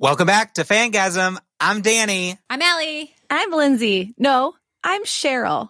Welcome 0.00 0.28
back 0.28 0.54
to 0.54 0.62
Fangasm. 0.62 1.36
I'm 1.60 1.82
Danny. 1.82 2.38
I'm 2.48 2.62
Allie. 2.62 3.14
I'm 3.28 3.50
Lindsay. 3.50 4.14
No, 4.16 4.54
I'm 4.82 5.04
Cheryl. 5.04 5.68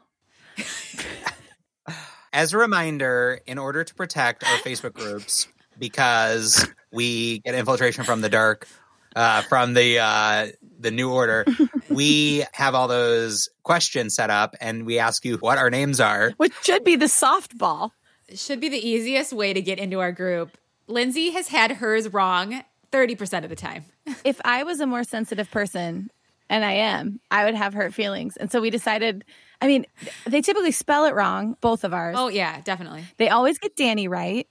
As 2.32 2.52
a 2.52 2.58
reminder, 2.58 3.40
in 3.44 3.58
order 3.58 3.82
to 3.82 3.92
protect 3.92 4.44
our 4.44 4.58
Facebook 4.58 4.92
groups, 4.92 5.48
because 5.80 6.64
we 6.92 7.40
get 7.40 7.56
infiltration 7.56 8.04
from 8.04 8.20
the 8.20 8.28
dark, 8.28 8.68
uh, 9.16 9.42
from 9.42 9.74
the 9.74 9.98
uh, 9.98 10.46
the 10.78 10.92
new 10.92 11.10
order, 11.10 11.44
we 11.90 12.44
have 12.52 12.76
all 12.76 12.86
those 12.86 13.48
questions 13.64 14.14
set 14.14 14.30
up, 14.30 14.54
and 14.60 14.86
we 14.86 15.00
ask 15.00 15.24
you 15.24 15.38
what 15.38 15.58
our 15.58 15.70
names 15.70 15.98
are. 15.98 16.30
Which 16.36 16.54
should 16.62 16.84
be 16.84 16.94
the 16.94 17.06
softball. 17.06 17.90
Should 18.32 18.60
be 18.60 18.68
the 18.68 18.78
easiest 18.78 19.32
way 19.32 19.52
to 19.52 19.60
get 19.60 19.80
into 19.80 19.98
our 19.98 20.12
group. 20.12 20.56
Lindsay 20.86 21.30
has 21.30 21.48
had 21.48 21.72
hers 21.72 22.12
wrong 22.12 22.62
30% 22.92 23.44
of 23.44 23.50
the 23.50 23.56
time. 23.56 23.84
If 24.24 24.40
I 24.44 24.62
was 24.64 24.80
a 24.80 24.86
more 24.86 25.04
sensitive 25.04 25.50
person, 25.50 26.10
and 26.48 26.64
I 26.64 26.72
am, 26.72 27.20
I 27.30 27.44
would 27.44 27.54
have 27.54 27.74
hurt 27.74 27.94
feelings. 27.94 28.36
And 28.36 28.50
so 28.50 28.60
we 28.60 28.70
decided, 28.70 29.24
I 29.62 29.66
mean, 29.68 29.86
they 30.26 30.40
typically 30.42 30.72
spell 30.72 31.04
it 31.04 31.14
wrong, 31.14 31.56
both 31.60 31.84
of 31.84 31.94
ours. 31.94 32.16
Oh, 32.18 32.28
yeah, 32.28 32.60
definitely. 32.62 33.04
They 33.18 33.28
always 33.28 33.58
get 33.58 33.76
Danny 33.76 34.08
right. 34.08 34.48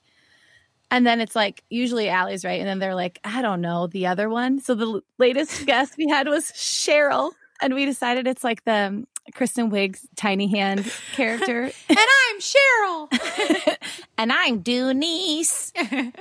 And 0.92 1.06
then 1.06 1.20
it's 1.22 1.36
like 1.36 1.64
usually 1.70 2.08
Allie's 2.10 2.46
right. 2.46 2.60
And 2.60 2.68
then 2.68 2.80
they're 2.80 2.96
like, 2.96 3.20
I 3.24 3.42
don't 3.42 3.60
know, 3.62 3.88
the 3.88 4.08
other 4.08 4.30
one. 4.30 4.60
So 4.62 4.76
the 4.76 5.02
latest 5.18 5.66
guest 5.66 5.96
we 5.98 6.08
had 6.08 6.28
was 6.28 6.46
Cheryl. 6.52 7.32
And 7.62 7.76
we 7.76 7.86
decided 7.86 8.28
it's 8.28 8.44
like 8.46 8.64
the 8.64 8.72
um, 8.74 9.08
Kristen 9.36 9.70
Wiig's 9.70 10.08
tiny 10.16 10.48
hand 10.48 10.90
character. 11.14 11.64
and 11.64 11.98
I'm 12.00 12.40
Cheryl. 12.40 13.76
and 14.18 14.32
I'm 14.32 14.60
Denise. 14.62 15.74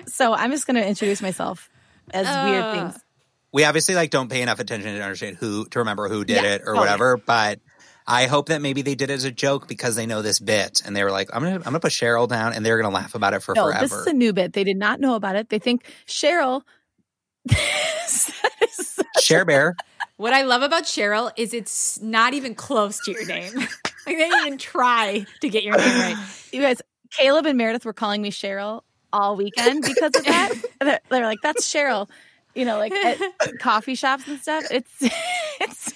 so 0.07 0.35
I'm 0.35 0.51
just 0.51 0.67
going 0.67 0.75
to 0.77 0.87
introduce 0.87 1.23
myself 1.23 1.71
as 2.13 2.27
weird 2.27 2.65
Uh. 2.65 2.73
things. 2.91 3.05
We 3.53 3.65
obviously 3.65 3.95
like 3.95 4.11
don't 4.11 4.31
pay 4.31 4.43
enough 4.43 4.61
attention 4.61 4.95
to 4.95 5.01
understand 5.03 5.37
who 5.37 5.67
to 5.67 5.79
remember 5.81 6.09
who 6.09 6.25
did 6.25 6.43
Yeah, 6.43 6.55
it 6.55 6.61
or 6.63 6.71
oh, 6.71 6.75
totally. 6.75 6.79
whatever, 6.81 7.17
but. 7.17 7.61
I 8.11 8.25
hope 8.27 8.49
that 8.49 8.63
maybe 8.63 8.81
they 8.81 8.95
did 8.95 9.11
it 9.11 9.13
as 9.13 9.25
a 9.25 9.31
joke 9.31 9.69
because 9.69 9.95
they 9.95 10.07
know 10.07 10.23
this 10.23 10.41
bit 10.41 10.81
and 10.87 10.97
they 10.97 11.05
were 11.05 11.11
like, 11.11 11.29
I'm 11.31 11.43
gonna 11.43 11.57
I'm 11.57 11.61
gonna 11.65 11.79
put 11.81 11.93
Cheryl 11.93 12.27
down 12.27 12.55
and 12.55 12.65
they're 12.65 12.81
gonna 12.81 12.95
laugh 12.95 13.15
about 13.15 13.35
it 13.35 13.43
for 13.43 13.55
No, 13.55 13.67
forever. 13.67 13.83
this 13.85 13.93
is 13.93 14.07
a 14.07 14.15
new 14.15 14.33
bit. 14.33 14.55
They 14.55 14.65
did 14.65 14.79
not 14.79 14.99
know 14.99 15.15
about 15.15 15.37
it. 15.37 15.51
They 15.51 15.59
think 15.59 15.85
Cheryl. 16.07 16.63
Share 19.21 19.45
Bear. 19.45 19.77
what 20.17 20.33
I 20.33 20.41
love 20.43 20.63
about 20.63 20.85
Cheryl 20.85 21.33
is 21.37 21.53
it's 21.53 22.01
not 22.01 22.33
even 22.35 22.55
close 22.55 22.99
to 23.05 23.13
your 23.13 23.27
name. 23.27 23.55
like 23.57 23.69
they 24.07 24.15
didn't 24.15 24.47
even 24.47 24.59
try 24.59 25.27
to 25.43 25.49
get 25.51 25.63
your 25.63 25.77
name 25.77 25.99
right. 25.99 26.49
you 26.53 26.63
guys, 26.63 26.81
Caleb 27.11 27.45
and 27.47 27.59
Meredith 27.59 27.85
were 27.85 27.93
calling 27.93 28.23
me 28.23 28.31
Cheryl 28.31 28.83
all 29.13 29.37
weekend 29.37 29.83
because 29.83 30.15
of 30.17 30.25
that. 30.25 30.55
they're, 30.81 31.01
they're 31.11 31.25
like, 31.27 31.41
"That's 31.43 31.67
Cheryl," 31.71 32.09
you 32.59 32.65
know, 32.65 32.77
like 32.77 32.93
at 32.93 33.19
coffee 33.61 33.95
shops 33.95 34.27
and 34.27 34.41
stuff. 34.41 34.65
It's 34.71 34.93
it's 35.61 35.95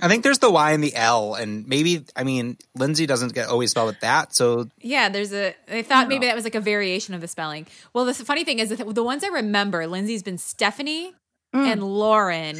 I 0.00 0.08
think 0.08 0.22
there's 0.22 0.38
the 0.38 0.50
Y 0.50 0.72
and 0.72 0.84
the 0.84 0.94
L, 0.94 1.34
and 1.34 1.66
maybe 1.66 2.04
I 2.14 2.24
mean 2.24 2.58
Lindsay 2.74 3.06
doesn't 3.06 3.34
get 3.34 3.48
always 3.48 3.70
spelled 3.70 3.86
with 3.86 4.00
that, 4.00 4.34
so 4.34 4.68
Yeah, 4.80 5.08
there's 5.08 5.32
a. 5.32 5.54
I 5.70 5.82
thought 5.82 6.08
maybe 6.08 6.26
that 6.26 6.34
was 6.34 6.44
like 6.44 6.54
a 6.54 6.60
variation 6.60 7.14
of 7.14 7.22
the 7.22 7.28
spelling. 7.28 7.66
Well, 7.94 8.04
the 8.04 8.12
funny 8.12 8.44
thing 8.44 8.58
is 8.58 8.68
that 8.68 8.94
the 8.94 9.02
ones 9.02 9.24
I 9.24 9.28
remember, 9.28 9.86
Lindsay's 9.86 10.22
been 10.22 10.38
Stephanie 10.38 11.14
mm. 11.54 11.72
and 11.72 11.82
Lauren. 11.82 12.56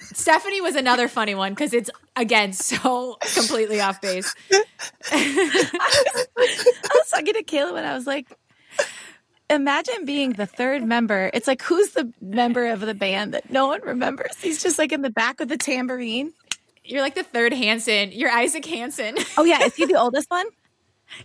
Stephanie 0.00 0.62
was 0.62 0.74
another 0.74 1.08
funny 1.08 1.34
one 1.34 1.52
because 1.52 1.74
it's 1.74 1.90
again 2.16 2.54
so 2.54 3.18
completely 3.34 3.80
off 3.80 4.00
base. 4.00 4.34
I 5.10 5.68
was 6.94 7.10
talking 7.10 7.34
to 7.34 7.42
Kayla 7.42 7.76
and 7.76 7.86
I 7.86 7.94
was 7.94 8.06
like, 8.06 8.26
imagine 9.50 10.04
being 10.04 10.32
the 10.32 10.46
third 10.46 10.82
member. 10.82 11.30
It's 11.32 11.46
like, 11.46 11.62
who's 11.62 11.90
the 11.90 12.12
member 12.20 12.66
of 12.66 12.80
the 12.80 12.94
band 12.94 13.34
that 13.34 13.50
no 13.50 13.66
one 13.68 13.80
remembers? 13.82 14.36
He's 14.40 14.62
just 14.62 14.78
like 14.78 14.92
in 14.92 15.02
the 15.02 15.10
back 15.10 15.40
with 15.40 15.48
the 15.48 15.56
tambourine. 15.58 16.32
You're 16.84 17.02
like 17.02 17.14
the 17.14 17.22
third 17.22 17.52
Hanson. 17.52 18.12
You're 18.12 18.30
Isaac 18.30 18.64
Hanson. 18.64 19.16
Oh, 19.36 19.44
yeah. 19.44 19.64
Is 19.64 19.74
he 19.74 19.84
the 19.86 19.94
oldest 20.00 20.30
one? 20.30 20.46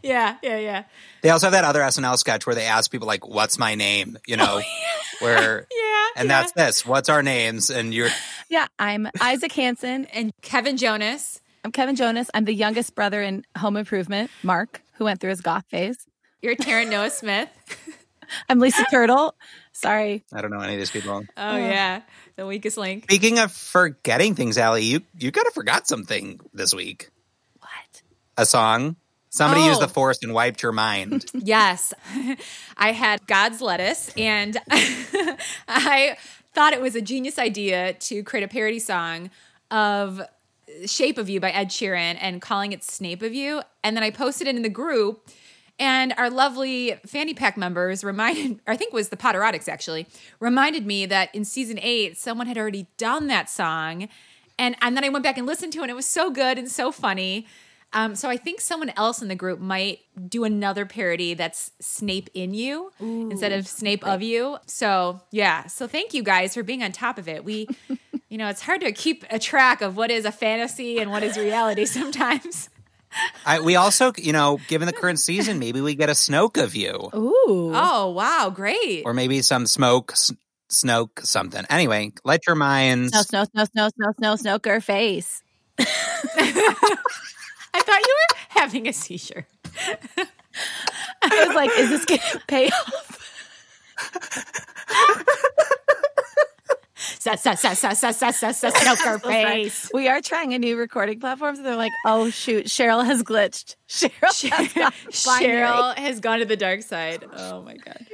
yeah, 0.01 0.37
yeah, 0.41 0.57
yeah, 0.57 0.83
they 1.21 1.29
also 1.29 1.47
have 1.47 1.51
that 1.51 1.65
other 1.65 1.81
SNL 1.81 2.17
sketch 2.17 2.45
where 2.45 2.55
they 2.55 2.63
ask 2.65 2.89
people 2.89 3.05
like, 3.05 3.27
"What's 3.27 3.57
my 3.57 3.75
name?" 3.75 4.17
You 4.25 4.37
know, 4.37 4.61
oh, 4.61 4.93
where 5.19 5.67
yeah. 5.71 6.07
and 6.15 6.29
yeah. 6.29 6.41
that's 6.41 6.51
this. 6.53 6.85
What's 6.85 7.09
our 7.09 7.21
names? 7.21 7.69
And 7.69 7.93
you're 7.93 8.09
Yeah. 8.49 8.67
I'm 8.79 9.09
Isaac 9.19 9.51
Hanson 9.51 10.05
and 10.05 10.31
Kevin 10.41 10.77
Jonas. 10.77 11.41
I'm 11.65 11.71
Kevin 11.71 11.95
Jonas. 11.95 12.29
I'm 12.33 12.45
the 12.45 12.53
youngest 12.53 12.95
brother 12.95 13.21
in 13.21 13.45
Home 13.57 13.77
Improvement, 13.77 14.31
Mark, 14.41 14.81
who 14.93 15.05
went 15.05 15.19
through 15.19 15.31
his 15.31 15.41
goth 15.41 15.65
phase. 15.69 15.97
You're 16.41 16.55
Taran 16.55 16.89
Noah 16.89 17.09
Smith. 17.09 17.49
I'm 18.49 18.59
Lisa 18.59 18.85
Turtle. 18.89 19.35
Sorry. 19.71 20.23
I 20.33 20.41
don't 20.41 20.51
know 20.51 20.59
any 20.59 20.73
of 20.73 20.79
these 20.79 20.91
people. 20.91 21.23
Oh, 21.37 21.55
oh. 21.55 21.57
yeah, 21.57 22.01
the 22.35 22.45
weakest 22.45 22.77
link. 22.77 23.03
Speaking 23.03 23.39
of 23.39 23.51
forgetting 23.51 24.35
things, 24.35 24.57
Allie, 24.57 24.83
you 24.83 25.01
you 25.17 25.31
kind 25.31 25.47
of 25.47 25.53
forgot 25.53 25.87
something 25.87 26.39
this 26.53 26.73
week. 26.73 27.09
What? 27.59 28.01
A 28.37 28.45
song. 28.45 28.95
Somebody 29.29 29.61
Oh. 29.61 29.69
used 29.69 29.81
the 29.81 29.85
oh. 29.85 29.89
force 29.89 30.19
and 30.21 30.33
wiped 30.33 30.61
your 30.61 30.71
mind. 30.71 31.25
Yes. 31.33 31.93
I 32.77 32.91
had 32.91 33.25
God's 33.25 33.61
lettuce 33.61 34.11
and 34.15 34.57
I 35.67 36.17
thought 36.53 36.73
it 36.73 36.81
was 36.81 36.95
a 36.95 37.01
genius 37.01 37.39
idea 37.39 37.93
to 37.93 38.23
create 38.23 38.43
a 38.43 38.47
parody 38.47 38.77
song 38.79 39.31
of 39.71 40.21
Shape 40.85 41.17
of 41.17 41.29
You 41.29 41.39
by 41.39 41.49
Ed 41.49 41.69
Sheeran 41.69 42.17
and 42.21 42.41
calling 42.41 42.71
it 42.73 42.83
Snape 42.83 43.23
of 43.23 43.33
You. 43.33 43.63
And 43.83 43.97
then 43.97 44.03
I 44.03 44.11
posted 44.11 44.47
it 44.47 44.55
in 44.55 44.61
the 44.61 44.69
group. 44.69 45.27
And 45.79 46.13
our 46.17 46.29
lovely 46.29 46.99
fanny 47.05 47.33
pack 47.33 47.57
members 47.57 48.03
reminded, 48.03 48.59
I 48.67 48.77
think 48.77 48.93
it 48.93 48.95
was 48.95 49.09
the 49.09 49.17
Potterotics 49.17 49.67
actually, 49.67 50.07
reminded 50.39 50.85
me 50.85 51.05
that 51.07 51.33
in 51.33 51.45
season 51.45 51.79
eight, 51.81 52.17
someone 52.17 52.47
had 52.47 52.57
already 52.57 52.87
done 52.97 53.27
that 53.27 53.49
song. 53.49 54.07
And, 54.59 54.75
and 54.81 54.95
then 54.95 55.03
I 55.03 55.09
went 55.09 55.23
back 55.23 55.37
and 55.37 55.47
listened 55.47 55.73
to 55.73 55.79
it, 55.79 55.83
and 55.83 55.91
it 55.91 55.95
was 55.95 56.05
so 56.05 56.29
good 56.29 56.57
and 56.57 56.69
so 56.69 56.91
funny. 56.91 57.47
Um, 57.93 58.15
so 58.15 58.27
I 58.27 58.37
think 58.37 58.59
someone 58.59 58.91
else 58.97 59.21
in 59.21 59.27
the 59.27 59.35
group 59.35 59.59
might 59.59 59.99
do 60.27 60.43
another 60.43 60.85
parody 60.85 61.35
that's 61.35 61.71
Snape 61.79 62.29
in 62.33 62.53
you 62.53 62.91
instead 62.99 63.51
of 63.51 63.67
Snape 63.67 64.05
of 64.05 64.23
you. 64.23 64.57
So 64.65 65.21
yeah. 65.31 65.67
So 65.67 65.87
thank 65.87 66.13
you 66.13 66.23
guys 66.23 66.55
for 66.55 66.63
being 66.63 66.81
on 66.81 66.91
top 66.91 67.19
of 67.19 67.27
it. 67.27 67.45
We, 67.45 67.67
you 68.29 68.37
know, 68.39 68.49
it's 68.49 68.61
hard 68.61 68.81
to 68.81 68.91
keep 68.91 69.25
a 69.29 69.37
track 69.37 69.81
of 69.81 69.95
what 69.95 70.09
is 70.09 70.25
a 70.25 70.31
fantasy 70.31 70.97
and 70.97 71.11
what 71.11 71.21
is 71.21 71.37
reality 71.37 71.85
sometimes. 71.99 72.69
I, 73.45 73.59
we 73.59 73.75
also, 73.75 74.11
you 74.17 74.31
know, 74.33 74.59
given 74.67 74.85
the 74.85 74.93
current 74.93 75.19
season, 75.19 75.59
maybe 75.59 75.81
we 75.81 75.95
get 75.95 76.09
a 76.09 76.13
Snoke 76.13 76.61
of 76.61 76.75
you, 76.75 77.09
Ooh. 77.15 77.71
Oh 77.75 78.11
wow, 78.15 78.49
great! 78.53 79.03
or 79.05 79.13
maybe 79.13 79.41
some 79.41 79.65
smoke, 79.67 80.13
s- 80.13 80.31
Snoke, 80.71 81.25
something. 81.25 81.63
Anyway, 81.69 82.11
let 82.23 82.47
your 82.47 82.55
minds. 82.55 83.11
Snow, 83.11 83.21
snow, 83.21 83.43
snow, 83.45 83.65
snow, 83.65 83.89
snow, 83.95 84.11
snow, 84.17 84.35
snooker 84.35 84.81
face. 84.81 85.41
I 85.79 85.85
thought 87.75 88.01
you 88.01 88.15
were 88.29 88.37
having 88.49 88.87
a 88.87 88.93
seizure. 88.93 89.45
I 91.23 91.45
was 91.47 91.55
like, 91.55 91.71
is 91.77 91.89
this 91.89 92.05
going 92.05 92.19
to 92.31 92.39
pay 92.47 92.67
off? 92.69 93.19
snooker 97.23 99.19
face. 99.23 99.89
We 99.93 100.07
are 100.07 100.21
trying 100.21 100.53
a 100.53 100.59
new 100.59 100.77
recording 100.77 101.19
platform, 101.19 101.55
so 101.55 101.63
they're 101.63 101.75
like, 101.75 101.91
"Oh 102.05 102.29
shoot, 102.29 102.65
Cheryl 102.67 103.05
has 103.05 103.23
glitched. 103.23 103.75
Cheryl, 103.87 104.11
has 104.21 104.73
gone. 104.73 104.91
Cheryl 105.11 105.95
has 105.97 106.19
gone 106.19 106.39
to 106.39 106.45
the 106.45 106.57
dark 106.57 106.81
side. 106.81 107.23
Oh 107.35 107.61
my 107.61 107.77
god. 107.77 108.05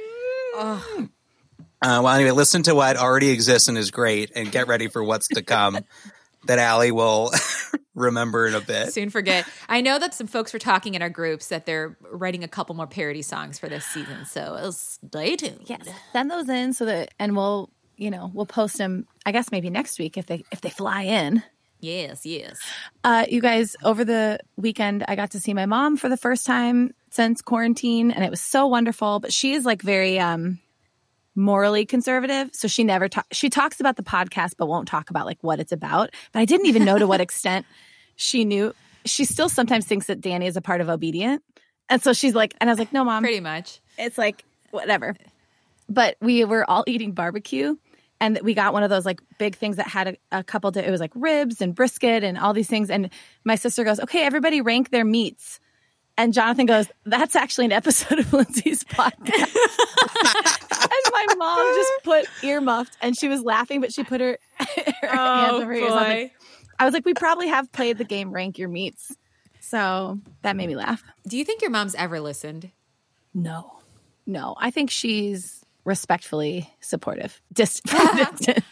Uh, 1.82 2.02
well, 2.02 2.08
anyway, 2.08 2.30
listen 2.30 2.62
to 2.64 2.74
what 2.74 2.96
already 2.96 3.30
exists 3.30 3.68
and 3.68 3.78
is 3.78 3.90
great, 3.90 4.32
and 4.34 4.52
get 4.52 4.68
ready 4.68 4.88
for 4.88 5.02
what's 5.02 5.28
to 5.28 5.42
come. 5.42 5.78
that 6.46 6.58
Allie 6.58 6.90
will 6.92 7.30
remember 7.94 8.46
in 8.46 8.54
a 8.54 8.60
bit. 8.60 8.92
Soon 8.92 9.10
forget. 9.10 9.46
I 9.68 9.80
know 9.80 9.98
that 9.98 10.14
some 10.14 10.26
folks 10.26 10.52
were 10.52 10.58
talking 10.58 10.94
in 10.94 11.02
our 11.02 11.10
groups 11.10 11.48
that 11.48 11.66
they're 11.66 11.96
writing 12.10 12.44
a 12.44 12.48
couple 12.48 12.74
more 12.74 12.86
parody 12.86 13.22
songs 13.22 13.58
for 13.58 13.68
this 13.68 13.84
season. 13.84 14.24
So 14.26 14.40
uh, 14.40 14.70
stay 14.72 15.36
tuned. 15.36 15.64
Yes, 15.66 15.88
send 16.12 16.30
those 16.30 16.48
in 16.48 16.72
so 16.72 16.84
that, 16.86 17.12
and 17.18 17.36
we'll, 17.36 17.70
you 18.00 18.10
know, 18.10 18.30
we'll 18.34 18.46
post 18.46 18.78
them. 18.78 19.06
I 19.26 19.30
guess 19.32 19.52
maybe 19.52 19.68
next 19.70 19.98
week 19.98 20.16
if 20.16 20.26
they 20.26 20.42
if 20.50 20.60
they 20.62 20.70
fly 20.70 21.02
in. 21.02 21.42
Yes, 21.82 22.26
yes. 22.26 22.58
Uh, 23.04 23.24
you 23.28 23.40
guys, 23.40 23.74
over 23.82 24.04
the 24.04 24.38
weekend, 24.56 25.04
I 25.08 25.16
got 25.16 25.30
to 25.30 25.40
see 25.40 25.54
my 25.54 25.64
mom 25.66 25.96
for 25.96 26.08
the 26.10 26.16
first 26.16 26.44
time 26.44 26.92
since 27.10 27.40
quarantine, 27.42 28.10
and 28.10 28.24
it 28.24 28.30
was 28.30 28.40
so 28.40 28.66
wonderful. 28.66 29.20
But 29.20 29.32
she 29.32 29.52
is 29.52 29.64
like 29.64 29.80
very 29.82 30.18
um, 30.18 30.58
morally 31.34 31.86
conservative, 31.86 32.50
so 32.54 32.68
she 32.68 32.84
never 32.84 33.08
talks. 33.08 33.28
She 33.36 33.50
talks 33.50 33.80
about 33.80 33.96
the 33.96 34.02
podcast, 34.02 34.54
but 34.58 34.66
won't 34.66 34.88
talk 34.88 35.10
about 35.10 35.26
like 35.26 35.38
what 35.42 35.60
it's 35.60 35.72
about. 35.72 36.10
But 36.32 36.40
I 36.40 36.44
didn't 36.44 36.66
even 36.66 36.84
know 36.84 36.98
to 36.98 37.06
what 37.06 37.20
extent 37.20 37.66
she 38.16 38.44
knew. 38.44 38.74
She 39.06 39.24
still 39.24 39.48
sometimes 39.48 39.86
thinks 39.86 40.06
that 40.06 40.20
Danny 40.20 40.46
is 40.46 40.56
a 40.56 40.60
part 40.62 40.80
of 40.82 40.88
Obedient, 40.88 41.42
and 41.88 42.02
so 42.02 42.12
she's 42.12 42.34
like, 42.34 42.54
and 42.60 42.68
I 42.68 42.72
was 42.72 42.78
like, 42.78 42.92
no, 42.92 43.04
mom, 43.04 43.22
Pretty 43.22 43.40
much. 43.40 43.80
it's 43.98 44.18
like 44.18 44.44
whatever. 44.70 45.16
But 45.88 46.16
we 46.20 46.44
were 46.44 46.68
all 46.70 46.84
eating 46.86 47.12
barbecue 47.12 47.76
and 48.20 48.38
we 48.42 48.54
got 48.54 48.72
one 48.72 48.82
of 48.82 48.90
those 48.90 49.06
like 49.06 49.20
big 49.38 49.56
things 49.56 49.76
that 49.76 49.88
had 49.88 50.08
a, 50.08 50.38
a 50.38 50.44
couple 50.44 50.70
di- 50.70 50.80
it 50.80 50.90
was 50.90 51.00
like 51.00 51.12
ribs 51.14 51.60
and 51.60 51.74
brisket 51.74 52.22
and 52.22 52.38
all 52.38 52.52
these 52.52 52.68
things 52.68 52.90
and 52.90 53.10
my 53.44 53.54
sister 53.54 53.82
goes, 53.82 53.98
"Okay, 54.00 54.24
everybody 54.24 54.60
rank 54.60 54.90
their 54.90 55.04
meats." 55.04 55.60
And 56.18 56.34
Jonathan 56.34 56.66
goes, 56.66 56.86
"That's 57.06 57.34
actually 57.34 57.64
an 57.66 57.72
episode 57.72 58.18
of 58.18 58.32
Lindsay's 58.32 58.84
podcast." 58.84 59.56
and 60.82 61.12
my 61.12 61.34
mom 61.36 61.74
just 61.74 61.92
put 62.04 62.44
earmuffed 62.44 62.96
and 63.00 63.16
she 63.16 63.28
was 63.28 63.42
laughing 63.42 63.80
but 63.80 63.92
she 63.92 64.04
put 64.04 64.20
her, 64.20 64.38
her 64.58 65.08
hands 65.08 65.52
oh, 65.52 65.56
over 65.56 65.66
her 65.66 65.72
ears. 65.72 65.90
Like, 65.90 66.32
I 66.78 66.84
was 66.84 66.94
like, 66.94 67.06
"We 67.06 67.14
probably 67.14 67.48
have 67.48 67.72
played 67.72 67.98
the 67.98 68.04
game 68.04 68.32
rank 68.32 68.58
your 68.58 68.68
meats." 68.68 69.16
So, 69.60 70.18
that 70.42 70.56
made 70.56 70.68
me 70.68 70.76
laugh. 70.76 71.02
Do 71.28 71.38
you 71.38 71.44
think 71.44 71.62
your 71.62 71.70
mom's 71.70 71.94
ever 71.94 72.18
listened? 72.20 72.70
No, 73.32 73.78
no. 74.26 74.56
I 74.58 74.70
think 74.70 74.90
she's 74.90 75.59
respectfully 75.84 76.70
supportive. 76.80 77.40
Just 77.52 77.88
from 77.88 78.16
distance. 78.16 78.64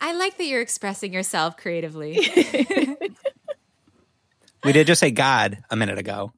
I 0.00 0.14
like 0.14 0.36
that 0.38 0.44
you're 0.44 0.60
expressing 0.60 1.12
yourself 1.12 1.56
creatively. 1.56 2.18
We 4.64 4.72
did 4.72 4.86
just 4.86 5.00
say 5.00 5.10
God 5.10 5.58
a 5.70 5.76
minute 5.76 5.98
ago. 5.98 6.32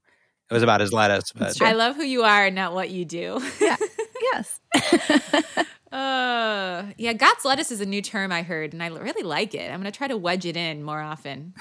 It 0.51 0.55
was 0.55 0.63
about 0.63 0.81
his 0.81 0.93
lettuce, 0.93 1.33
but 1.33 1.61
I 1.61 1.73
love 1.73 1.97
who 1.97 2.05
you 2.05 2.23
are 2.23 2.47
and 2.47 2.55
not 2.55 2.75
what 2.75 2.91
you 2.91 3.05
do. 3.05 3.41
Yeah. 3.61 3.77
Yes. 4.33 4.59
Uh, 5.95 6.87
yeah, 6.99 7.13
God's 7.13 7.45
lettuce 7.45 7.71
is 7.71 7.81
a 7.81 7.87
new 7.87 8.03
term 8.03 8.33
I 8.33 8.43
heard, 8.43 8.73
and 8.73 8.83
I 8.83 8.89
really 8.89 9.23
like 9.23 9.55
it. 9.55 9.71
I'm 9.71 9.81
going 9.81 9.91
to 9.91 9.97
try 9.97 10.09
to 10.09 10.17
wedge 10.17 10.45
it 10.45 10.57
in 10.57 10.83
more 10.83 11.01
often. 11.01 11.55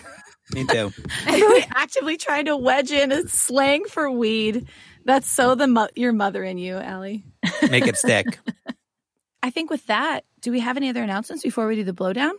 me 0.55 0.65
too. 0.65 0.91
I'm 1.27 1.39
really 1.39 1.67
actively 1.75 2.17
trying 2.17 2.45
to 2.45 2.57
wedge 2.57 2.91
in 2.91 3.11
a 3.11 3.27
slang 3.27 3.85
for 3.85 4.09
weed. 4.09 4.67
That's 5.05 5.29
so 5.29 5.53
the 5.53 5.67
mo- 5.67 5.89
your 5.93 6.13
mother 6.13 6.43
in 6.43 6.57
you, 6.57 6.77
Allie. 6.77 7.23
Make 7.69 7.85
it 7.85 7.95
stick. 7.95 8.39
I 9.43 9.51
think 9.51 9.69
with 9.69 9.85
that, 9.85 10.25
do 10.41 10.51
we 10.51 10.61
have 10.61 10.77
any 10.77 10.89
other 10.89 11.03
announcements 11.03 11.43
before 11.43 11.67
we 11.67 11.75
do 11.75 11.83
the 11.83 11.93
blowdown? 11.93 12.31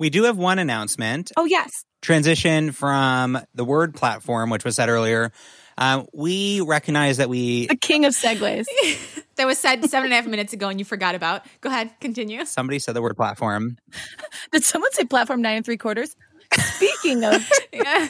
We 0.00 0.10
do 0.10 0.24
have 0.24 0.36
one 0.36 0.58
announcement. 0.58 1.30
Oh 1.36 1.44
yes. 1.44 1.84
Transition 2.02 2.72
from 2.72 3.38
the 3.54 3.64
word 3.64 3.94
platform, 3.94 4.50
which 4.50 4.64
was 4.64 4.74
said 4.74 4.88
earlier. 4.88 5.30
Um, 5.78 6.06
we 6.12 6.60
recognize 6.60 7.16
that 7.16 7.28
we 7.28 7.66
The 7.66 7.76
king 7.76 8.04
of 8.04 8.14
segues. 8.14 8.66
That 9.36 9.48
was 9.48 9.58
said 9.58 9.84
seven 9.90 10.04
and 10.04 10.12
a 10.12 10.16
half 10.16 10.26
minutes 10.28 10.52
ago, 10.52 10.68
and 10.68 10.78
you 10.78 10.84
forgot 10.84 11.16
about. 11.16 11.44
Go 11.60 11.68
ahead, 11.68 11.90
continue. 12.00 12.44
somebody 12.44 12.78
said 12.78 12.94
the 12.94 13.02
word 13.02 13.16
platform. 13.16 13.78
Did 14.52 14.62
someone 14.62 14.92
say 14.92 15.04
platform 15.04 15.42
nine 15.42 15.56
and 15.56 15.64
three 15.64 15.76
quarters? 15.76 16.14
Speaking 16.52 17.24
of 17.24 17.44
Yeah. 17.72 18.08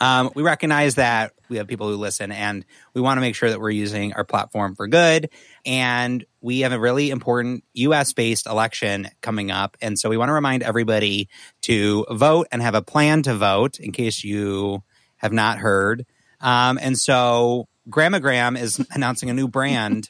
Um, 0.00 0.30
we 0.34 0.42
recognize 0.42 0.96
that 0.96 1.32
we 1.48 1.56
have 1.56 1.66
people 1.66 1.88
who 1.88 1.96
listen, 1.96 2.30
and 2.30 2.64
we 2.94 3.00
want 3.00 3.16
to 3.16 3.20
make 3.20 3.34
sure 3.34 3.48
that 3.48 3.60
we're 3.60 3.70
using 3.70 4.12
our 4.12 4.24
platform 4.24 4.74
for 4.74 4.86
good. 4.88 5.30
And 5.64 6.24
we 6.40 6.60
have 6.60 6.72
a 6.72 6.78
really 6.78 7.10
important 7.10 7.64
US 7.74 8.12
based 8.12 8.46
election 8.46 9.08
coming 9.22 9.50
up. 9.50 9.76
And 9.80 9.98
so 9.98 10.10
we 10.10 10.16
want 10.16 10.28
to 10.28 10.34
remind 10.34 10.62
everybody 10.62 11.28
to 11.62 12.06
vote 12.10 12.48
and 12.52 12.60
have 12.62 12.74
a 12.74 12.82
plan 12.82 13.22
to 13.22 13.34
vote 13.34 13.80
in 13.80 13.92
case 13.92 14.22
you 14.22 14.82
have 15.16 15.32
not 15.32 15.58
heard. 15.58 16.04
Um, 16.40 16.78
and 16.80 16.98
so 16.98 17.68
Grammagram 17.88 18.58
is 18.58 18.84
announcing 18.90 19.30
a 19.30 19.34
new 19.34 19.48
brand 19.48 20.08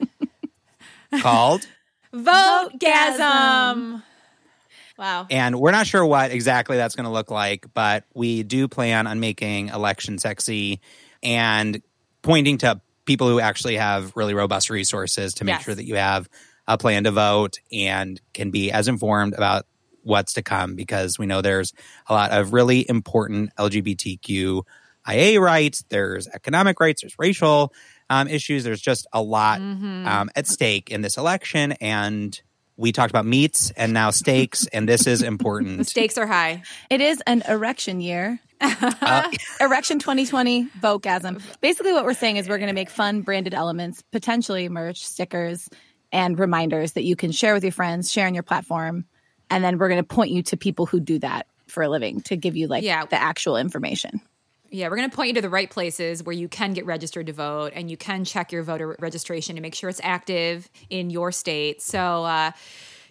called 1.20 1.66
Votegasm. 2.12 4.02
Wow. 4.98 5.26
And 5.30 5.58
we're 5.60 5.72
not 5.72 5.86
sure 5.86 6.04
what 6.04 6.30
exactly 6.30 6.76
that's 6.76 6.94
going 6.94 7.04
to 7.04 7.10
look 7.10 7.30
like, 7.30 7.66
but 7.74 8.04
we 8.14 8.42
do 8.42 8.66
plan 8.68 9.06
on 9.06 9.20
making 9.20 9.68
election 9.68 10.18
sexy 10.18 10.80
and 11.22 11.82
pointing 12.22 12.58
to 12.58 12.80
people 13.04 13.28
who 13.28 13.38
actually 13.40 13.76
have 13.76 14.12
really 14.16 14.34
robust 14.34 14.70
resources 14.70 15.34
to 15.34 15.44
make 15.44 15.56
Yes. 15.56 15.64
sure 15.64 15.74
that 15.74 15.84
you 15.84 15.96
have 15.96 16.28
a 16.66 16.76
plan 16.78 17.04
to 17.04 17.10
vote 17.12 17.58
and 17.70 18.20
can 18.34 18.50
be 18.50 18.72
as 18.72 18.88
informed 18.88 19.34
about 19.34 19.66
what's 20.02 20.32
to 20.34 20.42
come 20.42 20.74
because 20.76 21.18
we 21.18 21.26
know 21.26 21.40
there's 21.40 21.72
a 22.08 22.12
lot 22.14 22.30
of 22.32 22.52
really 22.52 22.88
important 22.88 23.50
LGBTQIA 23.58 25.40
rights, 25.40 25.84
there's 25.88 26.26
economic 26.28 26.80
rights, 26.80 27.02
there's 27.02 27.16
racial 27.18 27.72
um, 28.08 28.28
issues, 28.28 28.62
there's 28.64 28.80
just 28.80 29.06
a 29.12 29.20
lot 29.20 29.60
Mhm. 29.60 30.06
um, 30.06 30.30
at 30.36 30.46
stake 30.46 30.90
in 30.90 31.02
this 31.02 31.16
election. 31.16 31.72
And 31.80 32.40
we 32.76 32.92
talked 32.92 33.10
about 33.10 33.26
meats 33.26 33.70
and 33.76 33.92
now 33.92 34.10
steaks, 34.22 34.66
and 34.68 34.88
this 34.88 35.06
is 35.06 35.22
important. 35.22 35.66
the 35.68 35.72
important. 35.72 35.88
stakes 35.88 36.18
are 36.18 36.26
high. 36.26 36.62
it 36.90 37.00
is 37.00 37.22
an 37.26 37.42
erection 37.48 38.00
year. 38.00 38.40
Uh, 38.60 39.30
Erection 39.60 39.98
2020 39.98 40.66
Votegasm. 40.80 41.42
Basically, 41.60 41.92
what 41.92 42.04
we're 42.06 42.14
saying 42.14 42.38
is 42.38 42.48
we're 42.48 42.56
going 42.56 42.68
to 42.68 42.74
make 42.74 42.88
fun 42.88 43.20
branded 43.20 43.52
elements, 43.52 44.02
potentially 44.12 44.68
merch, 44.70 45.04
stickers, 45.06 45.68
and 46.10 46.38
reminders 46.38 46.92
that 46.92 47.04
you 47.04 47.16
can 47.16 47.32
share 47.32 47.52
with 47.52 47.62
your 47.64 47.72
friends, 47.72 48.10
share 48.10 48.26
on 48.26 48.32
your 48.32 48.42
platform. 48.42 49.04
And 49.50 49.62
then 49.62 49.76
we're 49.76 49.88
going 49.88 50.02
to 50.02 50.08
point 50.08 50.30
you 50.30 50.42
to 50.44 50.56
people 50.56 50.86
who 50.86 51.00
do 51.00 51.18
that 51.18 51.46
for 51.68 51.82
a 51.82 51.88
living 51.90 52.22
to 52.22 52.36
give 52.36 52.56
you 52.56 52.66
like 52.66 52.82
Yeah. 52.82 53.04
the 53.04 53.20
actual 53.20 53.58
information. 53.58 54.22
Yeah, 54.70 54.88
we're 54.88 54.96
going 54.96 55.10
to 55.10 55.14
point 55.14 55.28
you 55.28 55.34
to 55.34 55.40
the 55.40 55.50
right 55.50 55.70
places 55.70 56.22
where 56.22 56.34
you 56.34 56.48
can 56.48 56.72
get 56.72 56.86
registered 56.86 57.26
to 57.26 57.32
vote 57.32 57.72
and 57.74 57.90
you 57.90 57.96
can 57.96 58.24
check 58.24 58.52
your 58.52 58.62
voter 58.62 58.96
registration 58.98 59.56
to 59.56 59.62
make 59.62 59.74
sure 59.74 59.88
it's 59.88 60.00
active 60.02 60.68
in 60.90 61.10
your 61.10 61.32
state. 61.32 61.82
So, 61.82 62.24
uh, 62.24 62.52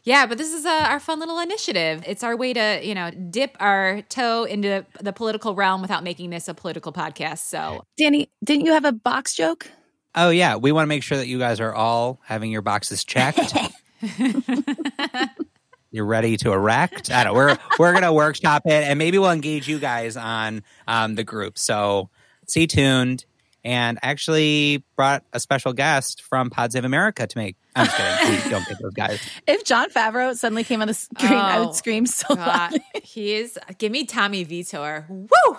yeah, 0.03 0.27
but 0.27 0.37
this 0.37 0.53
is 0.53 0.65
uh, 0.65 0.85
our 0.89 0.99
fun 0.99 1.19
little 1.19 1.39
initiative. 1.39 2.03
It's 2.05 2.23
our 2.23 2.35
way 2.37 2.53
to, 2.53 2.79
you 2.83 2.93
know, 2.93 3.09
dip 3.11 3.57
our 3.59 4.03
toe 4.03 4.43
into 4.43 4.85
the 5.01 5.11
political 5.11 5.55
realm 5.55 5.81
without 5.81 6.03
making 6.03 6.29
this 6.29 6.47
a 6.47 6.53
political 6.53 6.93
podcast. 6.93 7.39
So, 7.39 7.83
Danny, 7.97 8.29
didn't 8.43 8.65
you 8.65 8.73
have 8.73 8.85
a 8.85 8.91
box 8.91 9.35
joke? 9.35 9.69
oh, 10.15 10.29
yeah. 10.29 10.55
We 10.55 10.71
want 10.71 10.83
to 10.83 10.87
make 10.87 11.03
sure 11.03 11.17
that 11.17 11.27
you 11.27 11.39
guys 11.39 11.59
are 11.59 11.73
all 11.73 12.19
having 12.23 12.51
your 12.51 12.61
boxes 12.61 13.03
checked. 13.03 13.55
You're 15.95 16.05
ready 16.05 16.35
to 16.37 16.51
erect. 16.51 17.09
I 17.09 17.23
don't 17.23 17.33
know. 17.33 17.39
We're, 17.39 17.57
we're 17.79 17.91
going 17.93 18.03
to 18.03 18.11
workshop 18.11 18.63
it 18.65 18.83
and 18.83 18.99
maybe 18.99 19.17
we'll 19.17 19.31
engage 19.31 19.67
you 19.67 19.79
guys 19.79 20.17
on 20.17 20.61
um, 20.87 21.15
the 21.15 21.23
group. 21.23 21.57
So 21.57 22.09
stay 22.47 22.67
tuned. 22.67 23.25
And 23.63 23.97
actually 24.03 24.83
brought 24.95 25.23
a 25.33 25.39
special 25.39 25.73
guest 25.73 26.21
from 26.21 26.51
Pod 26.51 26.71
Save 26.71 26.85
America 26.85 27.25
to 27.25 27.35
make. 27.39 27.55
I'm 27.75 27.87
just 27.87 27.97
kidding. 27.97 28.17
Please 28.41 28.51
don't 28.51 28.67
get 28.67 28.77
those 28.79 28.93
guys. 28.93 29.19
If 29.47 29.63
Jon 29.63 29.89
Favreau 29.89 30.35
suddenly 30.35 30.63
came 30.63 30.83
on 30.83 30.87
the 30.87 30.93
screen, 30.93 31.31
I 31.33 31.57
Oh, 31.57 31.65
would 31.65 31.75
scream 31.75 32.05
so 32.05 32.35
God, 32.35 32.73
loud. 32.73 32.79
he 33.03 33.33
is. 33.33 33.57
Give 33.79 33.91
me 33.91 34.05
Tommy 34.05 34.45
Vitor. 34.45 35.09
Woo! 35.09 35.57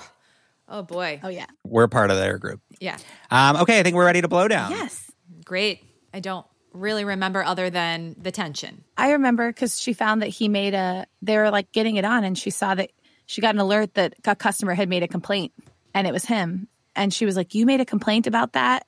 Oh 0.69 0.83
boy. 0.85 1.19
Oh, 1.25 1.29
yeah. 1.29 1.47
We're 1.65 1.89
part 1.89 2.13
of 2.13 2.17
their 2.19 2.39
group. 2.39 2.61
Yeah. 2.79 2.97
Um, 3.29 3.57
okay, 3.57 3.81
I 3.81 3.83
think 3.83 3.97
we're 3.97 4.07
ready 4.07 4.21
to 4.21 4.29
blow 4.29 4.47
down. 4.47 4.71
Yes. 4.71 5.11
Great. 5.45 5.83
I 6.15 6.21
don't 6.21 6.47
really 6.77 7.05
remember 7.05 7.43
other 7.45 7.71
than 7.71 8.15
the 8.19 8.31
tension. 8.31 8.85
I 8.97 9.13
remember 9.13 9.49
because 9.51 9.81
she 9.81 9.93
found 9.93 10.23
that 10.23 10.29
he 10.29 10.49
made 10.49 10.75
a, 10.75 11.07
they 11.23 11.37
were 11.37 11.51
like 11.51 11.73
getting 11.73 11.97
it 11.97 12.05
on 12.05 12.25
and 12.25 12.37
she 12.39 12.51
saw 12.51 12.75
that 12.75 12.91
she 13.27 13.41
got 13.41 13.55
an 13.55 13.61
alert 13.61 13.95
that 13.95 14.15
a 14.25 14.37
customer 14.37 14.75
had 14.75 14.89
made 14.89 15.03
a 15.03 15.09
complaint 15.09 15.53
and 15.95 16.07
it 16.07 16.13
was 16.13 16.25
him. 16.25 16.69
And 16.95 17.13
she 17.13 17.27
was 17.27 17.37
like, 17.37 17.55
You 17.55 17.67
made 17.67 17.81
a 17.81 17.85
complaint 17.85 18.27
about 18.27 18.53
that? 18.55 18.87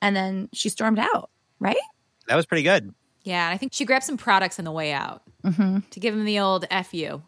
And 0.00 0.14
then 0.14 0.48
she 0.52 0.68
stormed 0.68 0.98
out, 0.98 1.30
right? 1.58 1.76
That 2.28 2.36
was 2.36 2.46
pretty 2.46 2.62
good. 2.62 2.94
Yeah, 3.22 3.48
I 3.48 3.56
think 3.56 3.72
she 3.72 3.84
grabbed 3.84 4.04
some 4.04 4.16
products 4.18 4.58
on 4.58 4.64
the 4.64 4.72
way 4.72 4.92
out 4.92 5.22
Mm-hmm. 5.44 5.80
to 5.90 6.00
give 6.00 6.14
him 6.14 6.24
the 6.24 6.38
old 6.40 6.66
"fu." 6.86 7.22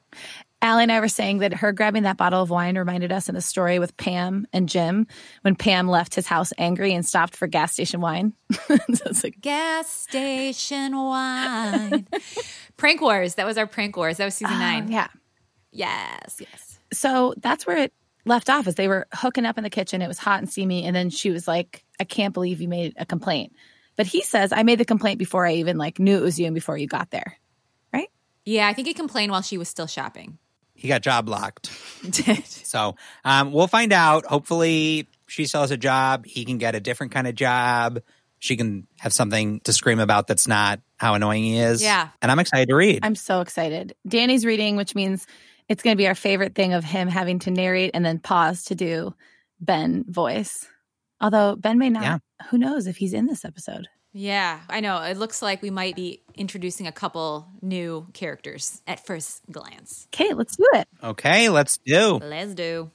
Allie 0.63 0.85
and 0.85 0.93
I 0.93 1.01
were 1.01 1.09
saying 1.09 1.39
that 1.39 1.53
her 1.55 1.73
grabbing 1.73 2.05
that 2.05 2.17
bottle 2.17 2.43
of 2.43 2.51
wine 2.51 2.79
reminded 2.79 3.13
us 3.13 3.29
in 3.29 3.35
the 3.35 3.43
story 3.43 3.79
with 3.79 3.97
Pam 3.97 4.47
and 4.53 4.69
Jim 4.69 5.07
when 5.43 5.55
Pam 5.55 5.87
left 5.87 6.15
his 6.15 6.27
house 6.27 6.53
angry 6.57 6.95
and 6.95 7.05
stopped 7.05 7.37
for 7.37 7.47
gas 7.47 7.73
station 7.73 8.01
wine. 8.01 8.33
so 8.53 8.77
it's 8.89 9.23
like, 9.23 9.41
Gas 9.41 9.89
station 9.89 10.97
wine. 10.97 12.07
prank 12.77 13.01
Wars. 13.01 13.35
That 13.35 13.47
was 13.47 13.59
our 13.59 13.67
prank 13.67 13.97
wars. 13.97 14.17
That 14.17 14.25
was 14.25 14.35
season 14.35 14.55
um, 14.55 14.61
nine. 14.61 14.87
oh, 14.89 14.93
yeah. 14.93 15.09
Yes, 15.73 16.37
yes. 16.41 16.79
So 16.93 17.35
that's 17.37 17.67
where 17.67 17.77
it 17.77 17.93
left 18.25 18.49
off. 18.49 18.67
Is 18.67 18.77
they 18.77 18.89
were 18.89 19.07
hooking 19.13 19.45
up 19.45 19.59
in 19.59 19.65
the 19.65 19.71
kitchen. 19.71 20.01
It 20.01 20.09
was 20.09 20.19
hot 20.19 20.39
and 20.41 20.51
steamy, 20.51 20.85
and 20.85 20.97
then 20.97 21.11
she 21.11 21.31
was 21.31 21.47
like, 21.47 21.85
"I 22.01 22.05
can't 22.05 22.33
believe 22.33 22.63
you 22.63 22.69
made 22.69 22.95
a 22.97 23.05
complaint." 23.05 23.53
But 23.95 24.07
he 24.07 24.23
says, 24.23 24.53
"I 24.53 24.63
made 24.63 24.79
the 24.79 24.87
complaint 24.87 25.19
before 25.19 25.47
I 25.47 25.55
even 25.55 25.77
like 25.77 25.99
knew 25.99 26.17
it 26.17 26.23
was 26.23 26.39
you 26.41 26.47
and 26.47 26.55
before 26.55 26.79
you 26.79 26.87
got 26.87 27.11
there." 27.11 27.37
Right? 27.93 28.09
Yeah, 28.47 28.69
I 28.69 28.73
think 28.73 28.89
he 28.89 28.95
complained 28.95 29.33
while 29.33 29.43
she 29.43 29.59
was 29.59 29.69
still 29.69 29.87
shopping. 29.87 30.39
He 30.77 30.89
got 30.89 31.03
job 31.03 31.29
locked. 31.29 31.71
Did. 32.11 32.47
So 32.47 32.97
um, 33.25 33.53
we'll 33.53 33.67
find 33.67 33.93
out. 33.93 34.27
Hopefully, 34.27 35.09
she 35.27 35.47
sells 35.47 35.71
a 35.71 35.77
job. 35.77 36.27
He 36.27 36.45
can 36.45 36.59
get 36.59 36.75
a 36.75 36.81
different 36.81 37.13
kind 37.13 37.27
of 37.27 37.35
job. 37.35 38.01
she 38.39 38.57
can 38.57 38.87
have 38.99 39.13
something 39.13 39.61
to 39.61 39.73
scream 39.73 39.99
about 39.99 40.27
that's 40.27 40.47
not 40.47 40.81
how 40.99 41.15
annoying 41.15 41.43
he 41.43 41.59
is. 41.59 41.83
Yeah. 41.83 42.09
And 42.23 42.31
I'm 42.31 42.39
excited 42.39 42.69
to 42.69 42.75
read. 42.77 43.01
I'm 43.03 43.15
so 43.15 43.41
excited. 43.41 43.95
Danny's 44.07 44.45
reading, 44.45 44.77
which 44.77 44.95
means 44.95 45.27
it's 45.69 45.83
going 45.83 45.97
to 45.97 45.99
be 45.99 46.07
our 46.07 46.15
favorite 46.15 46.55
thing 46.55 46.75
of 46.75 46.85
him 46.85 47.09
having 47.09 47.39
to 47.41 47.51
narrate 47.51 47.91
and 47.95 48.05
then 48.05 48.19
pause 48.19 48.65
to 48.65 48.75
do 48.75 49.15
Ben 49.59 50.05
voice. 50.07 50.55
Although 51.21 51.57
Ben 51.57 51.79
may 51.79 51.91
not. 51.91 52.03
Yeah. 52.03 52.19
Who 52.51 52.59
knows 52.59 52.87
if 52.87 52.99
he's 52.99 53.15
in 53.15 53.27
this 53.27 53.45
episode? 53.45 53.89
Yeah, 54.19 54.61
I 54.71 54.81
know. 54.81 55.03
It 55.03 55.19
looks 55.19 55.43
like 55.43 55.61
we 55.61 55.69
might 55.69 55.95
be 55.95 56.23
introducing 56.35 56.87
a 56.87 56.93
couple 56.93 57.49
new 57.61 58.07
characters 58.15 58.81
at 58.87 59.05
first 59.05 59.43
glance. 59.53 60.09
Okay, 60.15 60.33
let's 60.33 60.57
do 60.57 60.67
it. 60.73 60.89
okay, 61.05 61.51
let's 61.51 61.77
do. 61.85 62.19
Let's 62.23 62.55
do. 62.55 62.91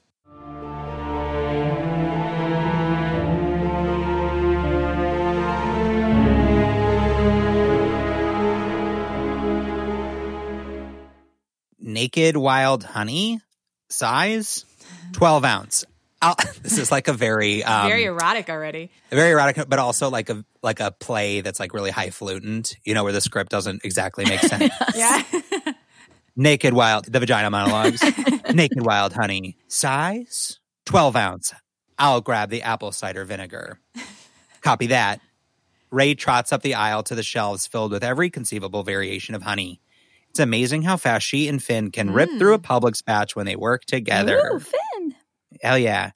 Naked 11.80 12.36
wild 12.36 12.84
honey 12.84 13.42
size 13.90 14.66
12 15.14 15.46
ounce. 15.46 15.86
I'll, 16.22 16.36
this 16.62 16.78
is 16.78 16.92
like 16.92 17.08
a 17.08 17.14
very 17.14 17.64
um, 17.64 17.88
Very 17.90 18.06
erotic 18.06 18.50
already. 18.50 18.92
very 19.10 19.32
erotic, 19.32 19.68
but 19.68 19.80
also 19.80 20.10
like 20.10 20.30
a 20.30 20.44
like 20.62 20.80
a 20.80 20.92
play 20.92 21.42
that's 21.42 21.60
like 21.60 21.74
really 21.74 21.92
highfalutin. 21.92 22.64
You 22.84 22.94
know, 22.94 23.04
where 23.04 23.14
the 23.14 23.22
script 23.22 23.52
doesn't 23.52 23.84
exactly 23.84 24.26
make 24.26 24.42
sense. 24.42 24.74
Yeah. 24.96 25.22
Naked 26.36 26.74
wild, 26.74 27.06
the 27.12 27.20
vagina 27.20 27.50
monologues. 27.50 28.02
Naked 28.54 28.86
wild 28.86 29.12
honey 29.14 29.58
size 29.68 30.60
12 30.86 31.16
ounce. 31.16 31.54
I'll 32.00 32.22
grab 32.22 32.50
the 32.50 32.62
apple 32.64 32.92
cider 32.94 33.26
vinegar. 33.26 33.80
Copy 34.62 34.88
that. 34.88 35.20
Rey 35.92 36.16
trots 36.16 36.54
up 36.54 36.62
the 36.62 36.76
aisle 36.76 37.04
to 37.04 37.16
the 37.16 37.24
shelves 37.24 37.68
filled 37.68 37.92
with 37.92 38.04
every 38.04 38.30
conceivable 38.30 38.84
variation 38.84 39.36
of 39.36 39.42
honey. 39.42 39.82
It's 40.30 40.40
amazing 40.40 40.84
how 40.84 40.96
fast 40.96 41.28
she 41.28 41.50
and 41.50 41.62
Finn 41.62 41.92
can 41.92 42.12
rip 42.14 42.30
through 42.38 42.54
a 42.54 42.60
Publix 42.60 43.04
batch 43.04 43.36
when 43.36 43.46
they 43.46 43.58
work 43.58 43.84
together. 43.84 44.52
Ooh, 44.54 44.60
Finn. 44.60 44.80
Hell 45.62 45.78
yeah. 45.78 46.12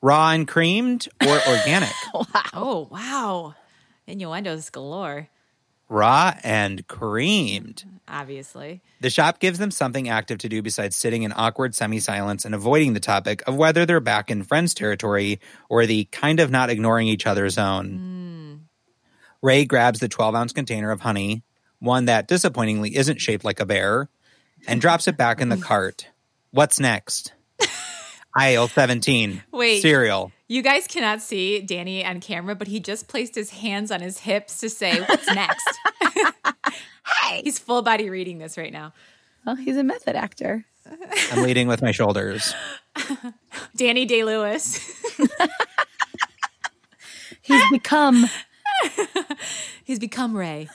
Raw 0.00 0.30
and 0.30 0.46
creamed 0.48 1.08
or 1.26 1.38
organic? 1.48 1.92
Wow. 2.14 2.42
oh, 2.54 2.88
wow. 2.90 3.54
Innuendos 4.06 4.68
galore, 4.70 5.28
Raw 5.88 6.32
and 6.42 6.86
creamed. 6.88 7.84
obviously. 8.08 8.80
The 9.00 9.10
shop 9.10 9.38
gives 9.38 9.58
them 9.58 9.70
something 9.70 10.08
active 10.08 10.38
to 10.38 10.48
do 10.48 10.62
besides 10.62 10.96
sitting 10.96 11.22
in 11.22 11.32
awkward 11.36 11.74
semi 11.74 12.00
silence 12.00 12.44
and 12.44 12.54
avoiding 12.54 12.94
the 12.94 13.00
topic 13.00 13.42
of 13.46 13.56
whether 13.56 13.84
they're 13.86 14.00
back 14.00 14.30
in 14.30 14.42
friends 14.42 14.72
territory 14.74 15.38
or 15.68 15.84
the 15.86 16.04
kind 16.06 16.40
of 16.40 16.50
not 16.50 16.70
ignoring 16.70 17.08
each 17.08 17.26
other 17.26 17.48
zone. 17.50 17.88
Hmm. 17.90 18.54
Rey 19.42 19.64
grabs 19.64 20.00
the 20.00 20.08
12 20.08 20.34
ounce 20.34 20.52
container 20.52 20.90
of 20.90 21.00
honey, 21.00 21.42
one 21.78 22.06
that 22.06 22.26
disappointingly 22.26 22.96
isn't 22.96 23.20
shaped 23.20 23.44
like 23.44 23.60
a 23.60 23.66
bear, 23.66 24.08
and 24.66 24.80
drops 24.80 25.06
it 25.08 25.16
back 25.16 25.40
in 25.40 25.48
the 25.48 25.56
cart. 25.68 26.08
What's 26.52 26.80
next? 26.80 27.32
Aisle 28.36 28.68
17. 28.68 29.42
Wait. 29.52 29.82
Cereal. 29.82 30.32
You 30.48 30.62
guys 30.62 30.86
cannot 30.86 31.20
see 31.22 31.60
Danny 31.60 32.04
on 32.04 32.20
camera, 32.20 32.54
but 32.54 32.68
he 32.68 32.80
just 32.80 33.08
placed 33.08 33.34
his 33.34 33.50
hands 33.50 33.90
on 33.90 34.00
his 34.00 34.18
hips 34.18 34.58
to 34.60 34.68
say, 34.70 35.00
What's 35.02 35.26
next? 35.28 35.78
Hey. 37.20 37.42
He's 37.42 37.58
full 37.58 37.82
body 37.82 38.08
reading 38.10 38.38
this 38.38 38.56
right 38.56 38.72
now. 38.72 38.92
Well, 39.44 39.56
he's 39.56 39.76
a 39.76 39.82
method 39.84 40.16
actor. 40.16 40.64
I'm 41.30 41.42
leading 41.42 41.68
with 41.68 41.82
my 41.82 41.90
shoulders. 41.90 42.54
Danny 43.76 44.04
Day 44.06 44.24
Lewis. 44.24 44.78
He's 47.42 47.62
become 47.70 48.26
He's 49.84 49.98
become 49.98 50.36
Rey. 50.36 50.68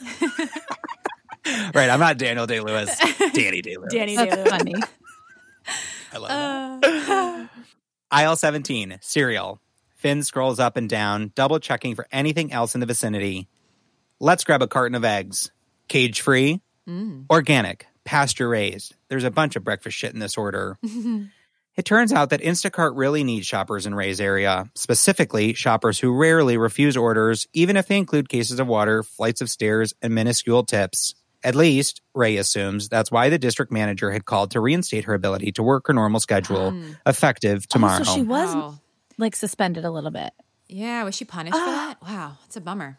Right. 1.74 1.90
I'm 1.90 2.00
not 2.00 2.18
Daniel 2.18 2.46
Day 2.46 2.60
Lewis. 2.60 2.98
Danny 3.34 3.62
Day 3.62 3.78
Lewis. 3.78 3.94
Danny 3.94 4.18
Day 4.18 4.26
that's 4.26 4.36
Lewis. 4.38 4.50
funny. 4.50 4.74
I 6.26 6.80
love 6.80 6.82
that. 6.82 7.10
Uh, 7.10 7.48
Aisle 8.12 8.36
17, 8.36 9.00
cereal. 9.02 9.62
Finn 9.96 10.24
scrolls 10.24 10.60
up 10.60 10.78
and 10.78 10.90
down, 10.90 11.32
double 11.36 11.60
checking 11.60 11.96
for 11.96 12.08
anything 12.12 12.52
else 12.52 12.76
in 12.76 12.80
the 12.80 12.86
vicinity. 12.86 13.48
Let's 14.20 14.44
grab 14.44 14.62
a 14.62 14.68
carton 14.68 14.96
of 14.96 15.04
eggs. 15.04 15.52
Cage 15.88 16.22
free, 16.22 16.62
mm. 16.88 17.26
organic, 17.30 17.88
pasture 18.06 18.50
raised. 18.50 18.96
There's 19.10 19.24
a 19.24 19.32
bunch 19.32 19.56
of 19.56 19.64
breakfast 19.64 19.98
shit 19.98 20.14
in 20.14 20.20
this 20.20 20.38
order. 20.38 20.78
it 21.76 21.86
turns 21.86 22.14
out 22.14 22.30
that 22.30 22.42
Instacart 22.42 22.94
really 22.96 23.24
needs 23.24 23.48
shoppers 23.48 23.86
in 23.86 23.96
Rey's 23.96 24.22
area, 24.22 24.70
specifically 24.76 25.54
shoppers 25.54 26.00
who 26.00 26.16
rarely 26.16 26.58
refuse 26.58 26.98
orders, 26.98 27.48
even 27.54 27.76
if 27.76 27.88
they 27.88 27.98
include 27.98 28.30
cases 28.30 28.60
of 28.60 28.68
water, 28.68 29.04
flights 29.04 29.42
of 29.42 29.50
stairs, 29.50 29.94
and 30.02 30.14
minuscule 30.14 30.64
tips. 30.64 31.16
At 31.44 31.56
least, 31.56 32.02
Rey 32.16 32.38
assumes 32.38 32.90
that's 32.90 33.12
why 33.12 33.30
the 33.30 33.38
district 33.38 33.72
manager 33.72 34.12
had 34.12 34.26
called 34.26 34.52
to 34.52 34.60
reinstate 34.60 35.06
her 35.06 35.14
ability 35.14 35.52
to 35.54 35.64
work 35.64 35.88
her 35.88 35.94
normal 35.94 36.20
schedule, 36.20 36.72
hmm. 36.72 36.94
effective 37.06 37.68
tomorrow. 37.68 38.00
Oh, 38.02 38.04
so 38.04 38.16
she 38.16 38.24
was 38.24 38.54
Wow. 38.56 38.80
like 39.18 39.36
suspended 39.36 39.86
a 39.86 39.92
little 39.92 40.12
bit. 40.12 40.34
Yeah, 40.68 41.04
was 41.04 41.16
she 41.16 41.26
punished 41.26 41.56
for 41.56 41.62
ah. 41.62 41.96
that? 42.00 42.02
Wow, 42.02 42.38
that's 42.42 42.58
a 42.58 42.62
bummer. 42.62 42.98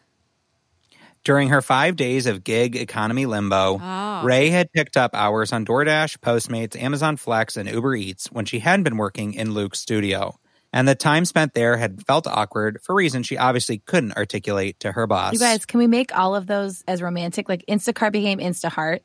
During 1.25 1.49
her 1.49 1.61
five 1.61 1.97
days 1.97 2.25
of 2.25 2.43
gig 2.45 2.75
economy 2.77 3.25
limbo, 3.25 3.79
Oh. 3.81 4.23
Rey 4.23 4.49
had 4.49 4.71
picked 4.71 4.95
up 4.95 5.13
hours 5.13 5.51
on 5.51 5.65
DoorDash, 5.65 6.17
Postmates, 6.19 6.81
Amazon 6.81 7.17
Flex, 7.17 7.57
and 7.57 7.69
Uber 7.69 7.95
Eats 7.95 8.27
when 8.31 8.45
she 8.45 8.59
hadn't 8.59 8.83
been 8.83 8.97
working 8.97 9.33
in 9.33 9.53
Luke's 9.53 9.79
studio. 9.79 10.39
And 10.71 10.87
the 10.87 10.93
time 10.95 11.25
spent 11.25 11.53
there 11.55 11.77
had 11.77 12.05
felt 12.05 12.27
awkward 12.27 12.79
for 12.83 12.93
reasons 12.93 13.25
she 13.25 13.37
obviously 13.37 13.79
couldn't 13.79 14.15
articulate 14.15 14.79
to 14.81 14.91
her 14.91 15.07
boss. 15.07 15.33
You 15.33 15.39
guys, 15.39 15.65
can 15.65 15.79
we 15.79 15.87
make 15.87 16.15
all 16.15 16.35
of 16.35 16.45
those 16.45 16.83
as 16.87 17.01
romantic? 17.01 17.49
Like 17.49 17.65
Instacart 17.67 18.11
became 18.11 18.37
Instaheart. 18.39 18.99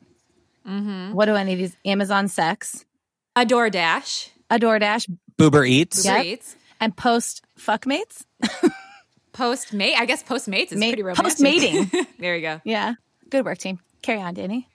Mm-hmm. 0.67 1.13
What 1.13 1.25
do 1.25 1.35
any 1.35 1.53
of 1.53 1.59
these? 1.59 1.75
Amazon 1.85 2.27
Sex, 2.27 2.85
A 3.35 3.45
DoorDash. 3.45 4.29
a 4.49 4.59
DoorDash, 4.59 5.09
Boober 5.39 5.67
Eats. 5.67 6.05
Uber 6.05 6.17
Yep. 6.17 6.25
Eats. 6.25 6.55
and 6.79 6.95
Post 6.95 7.41
Fuckmates. 7.59 8.25
Post 9.33 9.73
mate. 9.73 9.95
I 9.97 10.05
guess 10.05 10.23
post 10.23 10.47
mates 10.47 10.71
is 10.71 10.79
Ma- 10.79 10.85
pretty 10.87 11.03
romantic. 11.03 11.23
post-mating. 11.25 11.91
there 12.19 12.35
you 12.37 12.41
go. 12.41 12.61
Yeah, 12.63 12.93
good 13.29 13.43
work, 13.43 13.57
team. 13.57 13.79
Carry 14.01 14.21
on, 14.21 14.33
Danny. 14.33 14.69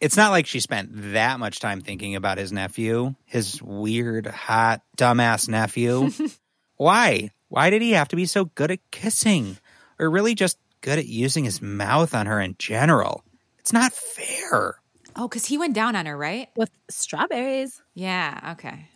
It's 0.00 0.16
not 0.16 0.30
like 0.30 0.46
she 0.46 0.60
spent 0.60 1.12
that 1.12 1.40
much 1.40 1.60
time 1.60 1.80
thinking 1.80 2.16
about 2.16 2.38
his 2.38 2.52
nephew, 2.52 3.14
his 3.24 3.62
weird, 3.62 4.26
hot, 4.26 4.82
dumbass 4.96 5.48
nephew. 5.48 6.10
Why? 6.76 7.30
Why 7.48 7.70
did 7.70 7.82
he 7.82 7.92
have 7.92 8.08
to 8.08 8.16
be 8.16 8.26
so 8.26 8.44
good 8.44 8.70
at 8.70 8.90
kissing? 8.90 9.56
Or 9.98 10.10
really 10.10 10.34
just 10.34 10.58
good 10.82 10.98
at 10.98 11.06
using 11.06 11.44
his 11.44 11.62
mouth 11.62 12.14
on 12.14 12.26
her 12.26 12.40
in 12.40 12.56
general? 12.58 13.24
It's 13.58 13.72
not 13.72 13.92
fair. 13.92 14.78
Oh, 15.16 15.26
because 15.26 15.46
he 15.46 15.56
went 15.56 15.74
down 15.74 15.96
on 15.96 16.06
her, 16.06 16.16
right? 16.16 16.48
With 16.56 16.70
strawberries. 16.90 17.82
Yeah. 17.94 18.52
Okay. 18.52 18.88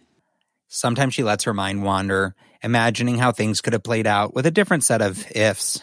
Sometimes 0.68 1.14
she 1.14 1.24
lets 1.24 1.44
her 1.44 1.54
mind 1.54 1.82
wander, 1.82 2.34
imagining 2.62 3.18
how 3.18 3.32
things 3.32 3.60
could 3.60 3.72
have 3.72 3.82
played 3.82 4.06
out 4.06 4.34
with 4.34 4.46
a 4.46 4.50
different 4.50 4.84
set 4.84 5.02
of 5.02 5.26
ifs. 5.34 5.82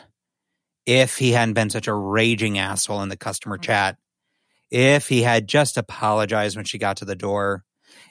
If 0.85 1.17
he 1.17 1.31
hadn't 1.31 1.55
been 1.55 1.69
such 1.69 1.87
a 1.87 1.93
raging 1.93 2.59
asshole 2.59 3.01
in 3.01 3.09
the 3.09 3.17
customer 3.17 3.57
mm. 3.57 3.63
chat. 3.63 3.97
If 4.71 5.07
he 5.07 5.21
had 5.21 5.47
just 5.47 5.77
apologized 5.77 6.55
when 6.55 6.65
she 6.65 6.77
got 6.77 6.97
to 6.97 7.05
the 7.05 7.15
door. 7.15 7.63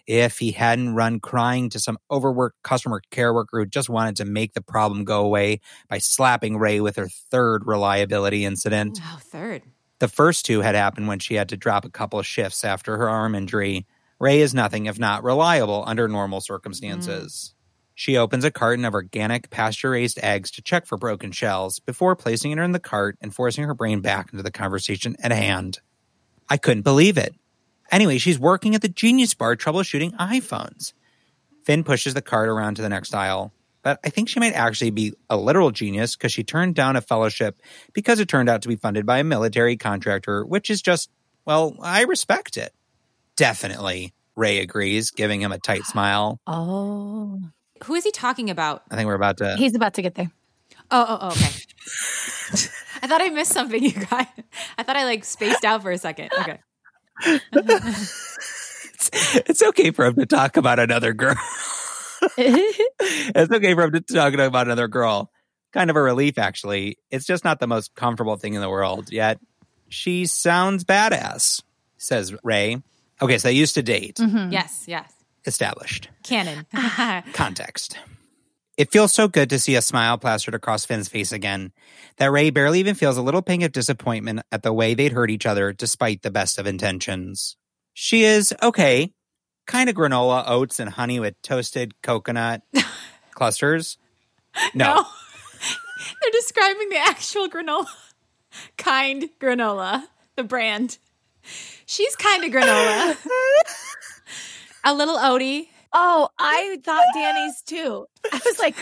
If 0.06 0.38
he 0.38 0.52
hadn't 0.52 0.94
run 0.94 1.20
crying 1.20 1.68
to 1.70 1.80
some 1.80 1.98
overworked 2.10 2.62
customer 2.62 3.02
care 3.10 3.34
worker 3.34 3.58
who 3.58 3.66
just 3.66 3.88
wanted 3.88 4.16
to 4.16 4.24
make 4.24 4.54
the 4.54 4.62
problem 4.62 5.04
go 5.04 5.24
away 5.24 5.60
by 5.88 5.98
slapping 5.98 6.56
Rey 6.56 6.80
with 6.80 6.96
her 6.96 7.08
third 7.08 7.66
reliability 7.66 8.44
incident. 8.44 9.00
Oh, 9.02 9.18
third. 9.20 9.62
The 9.98 10.08
first 10.08 10.46
two 10.46 10.60
had 10.60 10.74
happened 10.74 11.08
when 11.08 11.18
she 11.18 11.34
had 11.34 11.48
to 11.50 11.56
drop 11.56 11.84
a 11.84 11.90
couple 11.90 12.18
of 12.18 12.26
shifts 12.26 12.64
after 12.64 12.96
her 12.96 13.08
arm 13.08 13.34
injury. 13.34 13.86
Rey 14.18 14.40
is 14.40 14.54
nothing 14.54 14.86
if 14.86 14.98
not 14.98 15.24
reliable 15.24 15.84
under 15.86 16.08
normal 16.08 16.40
circumstances. 16.40 17.52
Mm. 17.52 17.56
She 17.94 18.16
opens 18.18 18.44
a 18.44 18.50
carton 18.50 18.84
of 18.84 18.92
organic 18.92 19.48
pasture 19.48 19.90
raised 19.90 20.18
eggs 20.22 20.50
to 20.52 20.62
check 20.62 20.86
for 20.86 20.98
broken 20.98 21.32
shells 21.32 21.80
before 21.80 22.14
placing 22.14 22.52
it 22.52 22.58
in 22.58 22.72
the 22.72 22.78
cart 22.78 23.16
and 23.22 23.34
forcing 23.34 23.64
her 23.64 23.74
brain 23.74 24.02
back 24.02 24.32
into 24.32 24.42
the 24.42 24.50
conversation 24.50 25.16
at 25.20 25.32
hand. 25.32 25.80
I 26.48 26.56
couldn't 26.56 26.82
believe 26.82 27.18
it. 27.18 27.34
Anyway, 27.90 28.18
she's 28.18 28.38
working 28.38 28.74
at 28.74 28.82
the 28.82 28.88
Genius 28.88 29.34
Bar 29.34 29.56
troubleshooting 29.56 30.16
iPhones. 30.16 30.92
Finn 31.64 31.84
pushes 31.84 32.14
the 32.14 32.22
cart 32.22 32.48
around 32.48 32.76
to 32.76 32.82
the 32.82 32.88
next 32.88 33.14
aisle, 33.14 33.52
but 33.82 33.98
I 34.04 34.10
think 34.10 34.28
she 34.28 34.40
might 34.40 34.54
actually 34.54 34.90
be 34.90 35.14
a 35.30 35.36
literal 35.36 35.70
genius 35.70 36.16
because 36.16 36.32
she 36.32 36.44
turned 36.44 36.74
down 36.74 36.96
a 36.96 37.00
fellowship 37.00 37.60
because 37.92 38.20
it 38.20 38.28
turned 38.28 38.48
out 38.48 38.62
to 38.62 38.68
be 38.68 38.76
funded 38.76 39.06
by 39.06 39.18
a 39.18 39.24
military 39.24 39.76
contractor, 39.76 40.44
which 40.44 40.70
is 40.70 40.82
just, 40.82 41.10
well, 41.44 41.76
I 41.80 42.02
respect 42.02 42.56
it. 42.56 42.72
Definitely, 43.36 44.14
Rey 44.34 44.60
agrees, 44.60 45.10
giving 45.10 45.40
him 45.40 45.52
a 45.52 45.58
tight 45.58 45.84
smile. 45.86 46.40
Oh, 46.46 47.40
Who 47.84 47.94
is 47.94 48.04
he 48.04 48.10
talking 48.12 48.50
about? 48.50 48.82
I 48.90 48.96
think 48.96 49.06
we're 49.06 49.14
about 49.14 49.38
to. 49.38 49.56
he's 49.56 49.74
about 49.74 49.94
to 49.94 50.02
get 50.02 50.14
there. 50.14 50.30
Oh, 50.90 51.06
oh, 51.08 51.18
oh 51.20 51.28
okay. 51.30 52.66
I 53.02 53.06
thought 53.06 53.22
I 53.22 53.28
missed 53.30 53.52
something, 53.52 53.82
you 53.82 53.92
guys. 53.92 54.26
I 54.78 54.82
thought 54.82 54.96
I 54.96 55.04
like 55.04 55.24
spaced 55.24 55.64
out 55.64 55.82
for 55.82 55.90
a 55.90 55.98
second. 55.98 56.30
Okay. 56.40 56.58
it's, 57.52 59.10
it's 59.48 59.62
okay 59.62 59.90
for 59.90 60.06
him 60.06 60.14
to 60.16 60.26
talk 60.26 60.56
about 60.56 60.78
another 60.78 61.12
girl. 61.12 61.36
it's 62.38 63.52
okay 63.52 63.74
for 63.74 63.84
him 63.84 63.92
to 63.92 64.00
talk 64.00 64.34
about 64.34 64.66
another 64.66 64.88
girl 64.88 65.30
kind 65.76 65.90
of 65.90 65.96
a 65.96 66.02
relief, 66.02 66.38
actually. 66.38 66.96
It's 67.10 67.26
just 67.26 67.44
not 67.44 67.60
the 67.60 67.66
most 67.66 67.94
comfortable 67.94 68.36
thing 68.36 68.54
in 68.54 68.62
the 68.62 68.70
world, 68.70 69.12
yet 69.12 69.38
she 69.88 70.24
sounds 70.24 70.84
badass, 70.84 71.62
says 71.98 72.34
Rey. 72.42 72.82
Okay, 73.20 73.36
so 73.38 73.48
they 73.48 73.54
used 73.54 73.74
to 73.74 73.82
date. 73.82 74.16
Mm-hmm. 74.16 74.52
Yes, 74.52 74.84
yes. 74.86 75.12
Established. 75.44 76.08
Canon. 76.22 76.66
Context. 77.34 77.98
It 78.76 78.92
feels 78.92 79.12
so 79.12 79.26
good 79.26 79.48
to 79.50 79.58
see 79.58 79.74
a 79.74 79.82
smile 79.82 80.18
plastered 80.18 80.54
across 80.54 80.84
Finn's 80.84 81.08
face 81.08 81.32
again 81.32 81.72
that 82.18 82.30
Rey 82.30 82.50
barely 82.50 82.80
even 82.80 82.94
feels 82.94 83.16
a 83.16 83.22
little 83.22 83.40
pang 83.40 83.64
of 83.64 83.72
disappointment 83.72 84.42
at 84.52 84.62
the 84.62 84.72
way 84.72 84.92
they'd 84.92 85.12
hurt 85.12 85.30
each 85.30 85.46
other 85.46 85.72
despite 85.72 86.20
the 86.22 86.30
best 86.30 86.58
of 86.58 86.66
intentions. 86.66 87.56
She 87.94 88.24
is, 88.24 88.52
okay, 88.62 89.14
kind 89.66 89.88
of 89.88 89.96
granola, 89.96 90.44
oats, 90.46 90.78
and 90.78 90.90
honey 90.90 91.20
with 91.20 91.40
toasted 91.42 92.02
coconut 92.02 92.62
clusters. 93.34 93.96
No. 94.74 94.94
No. 94.94 95.04
They're 96.22 96.30
describing 96.32 96.90
the 96.90 96.98
actual 96.98 97.48
granola. 97.48 97.86
Kind 98.78 99.28
granola, 99.40 100.04
the 100.34 100.44
brand. 100.44 100.98
She's 101.84 102.16
kind 102.16 102.42
of 102.42 102.50
granola. 102.50 103.16
A 104.84 104.94
little 104.94 105.18
oaty. 105.18 105.68
Oh, 105.92 106.28
I 106.38 106.78
thought 106.82 107.04
Danny's 107.14 107.62
too. 107.62 108.06
I 108.32 108.40
was 108.44 108.58
like, 108.58 108.76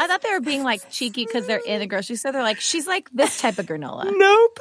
I 0.00 0.06
thought 0.06 0.22
they 0.22 0.30
were 0.32 0.40
being 0.40 0.62
like 0.64 0.90
cheeky 0.90 1.24
because 1.26 1.46
they're 1.46 1.60
in 1.64 1.80
the 1.80 1.86
grocery 1.88 2.16
store. 2.16 2.32
They're 2.32 2.42
like, 2.42 2.60
she's 2.60 2.86
like 2.86 3.10
this 3.12 3.40
type 3.40 3.58
of 3.58 3.66
granola. 3.66 4.10
Nope. 4.16 4.58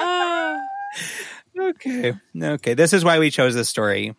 Uh, 0.00 0.58
Okay. 1.60 2.14
Okay. 2.40 2.74
This 2.74 2.92
is 2.92 3.04
why 3.04 3.18
we 3.18 3.30
chose 3.30 3.52
this 3.54 3.68
story. 3.68 4.14